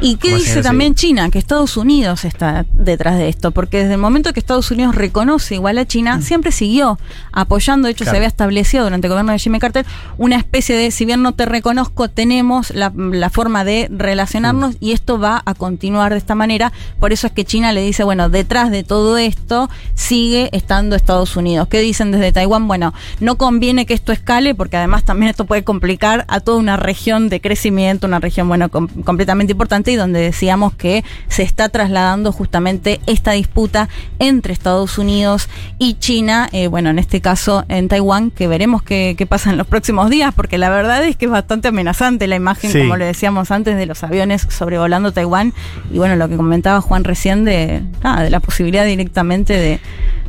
¿Y 0.00 0.16
qué 0.16 0.28
Como 0.30 0.42
dice 0.42 0.62
también. 0.62 0.94
China? 0.94 1.30
Que 1.30 1.38
Estados 1.38 1.76
Unidos 1.76 2.24
está 2.24 2.66
detrás 2.72 3.16
de 3.16 3.28
esto, 3.28 3.52
porque 3.52 3.78
desde 3.78 3.94
el 3.94 4.00
momento 4.00 4.32
que 4.32 4.40
Estados 4.40 4.70
Unidos 4.70 4.94
reconoce 4.94 5.54
igual 5.54 5.78
a 5.78 5.86
China, 5.86 6.20
siempre 6.20 6.52
siguió 6.52 6.98
apoyando, 7.32 7.86
de 7.86 7.92
hecho 7.92 8.04
se 8.04 8.10
había 8.10 8.28
establecido 8.28 8.84
durante 8.84 9.06
el 9.06 9.12
gobierno 9.12 9.32
de 9.32 9.38
Jimmy 9.38 9.58
Carter 9.58 9.86
una 10.18 10.36
especie 10.36 10.76
de, 10.76 10.90
si 10.90 11.04
bien 11.04 11.22
no 11.22 11.32
te 11.32 11.46
reconozco, 11.46 12.08
tenemos 12.08 12.70
la, 12.70 12.92
la 12.94 13.30
forma 13.30 13.64
de 13.64 13.88
relacionarnos 13.90 14.76
y 14.80 14.92
esto 14.92 15.18
va 15.18 15.42
a 15.44 15.54
continuar 15.54 16.12
de 16.12 16.18
esta 16.18 16.34
manera, 16.34 16.72
por 17.00 17.12
eso 17.12 17.26
es 17.26 17.32
que 17.32 17.44
China 17.44 17.72
le 17.72 17.82
dice, 17.82 18.04
bueno, 18.04 18.28
detrás 18.28 18.70
de 18.70 18.84
todo 18.84 19.16
esto 19.16 19.70
sigue 19.94 20.50
estando 20.52 20.96
Estados 20.96 21.36
Unidos. 21.36 21.68
¿Qué 21.68 21.80
dicen 21.80 22.10
desde 22.10 22.32
Taiwán? 22.32 22.68
Bueno, 22.68 22.94
no 23.20 23.36
conviene 23.36 23.86
que 23.86 23.94
esto 23.94 24.12
escale, 24.12 24.54
porque 24.54 24.76
además 24.76 25.04
también 25.04 25.30
esto 25.30 25.44
puede 25.46 25.64
complicar 25.64 26.24
a 26.28 26.40
toda 26.40 26.58
una 26.58 26.76
región 26.76 27.28
de 27.28 27.40
crecimiento, 27.40 27.63
una 27.70 28.20
región, 28.20 28.48
bueno, 28.48 28.68
com- 28.68 28.88
completamente 29.04 29.52
importante 29.52 29.90
y 29.92 29.96
donde 29.96 30.20
decíamos 30.20 30.74
que 30.74 31.04
se 31.28 31.42
está 31.42 31.68
trasladando 31.68 32.32
justamente 32.32 33.00
esta 33.06 33.32
disputa 33.32 33.88
entre 34.18 34.52
Estados 34.52 34.98
Unidos 34.98 35.48
y 35.78 35.94
China, 35.94 36.48
eh, 36.52 36.68
bueno, 36.68 36.90
en 36.90 36.98
este 36.98 37.20
caso 37.20 37.64
en 37.68 37.88
Taiwán, 37.88 38.30
que 38.30 38.46
veremos 38.48 38.82
qué, 38.82 39.14
qué 39.16 39.26
pasa 39.26 39.50
en 39.50 39.56
los 39.56 39.66
próximos 39.66 40.10
días, 40.10 40.32
porque 40.34 40.58
la 40.58 40.68
verdad 40.70 41.04
es 41.04 41.16
que 41.16 41.24
es 41.26 41.30
bastante 41.30 41.68
amenazante 41.68 42.26
la 42.26 42.36
imagen, 42.36 42.70
Sí. 42.70 42.78
como 42.80 42.96
le 42.96 43.04
decíamos 43.06 43.50
antes, 43.50 43.76
de 43.76 43.86
los 43.86 44.02
aviones 44.04 44.46
sobrevolando 44.50 45.12
Taiwán 45.12 45.52
y 45.92 45.98
bueno, 45.98 46.16
lo 46.16 46.28
que 46.28 46.36
comentaba 46.36 46.80
Juan 46.80 47.04
recién 47.04 47.44
de, 47.44 47.82
de 48.20 48.30
la 48.30 48.40
posibilidad 48.40 48.84
directamente 48.84 49.54
de, 49.54 49.80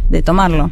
de 0.09 0.21
tomarlo. 0.21 0.71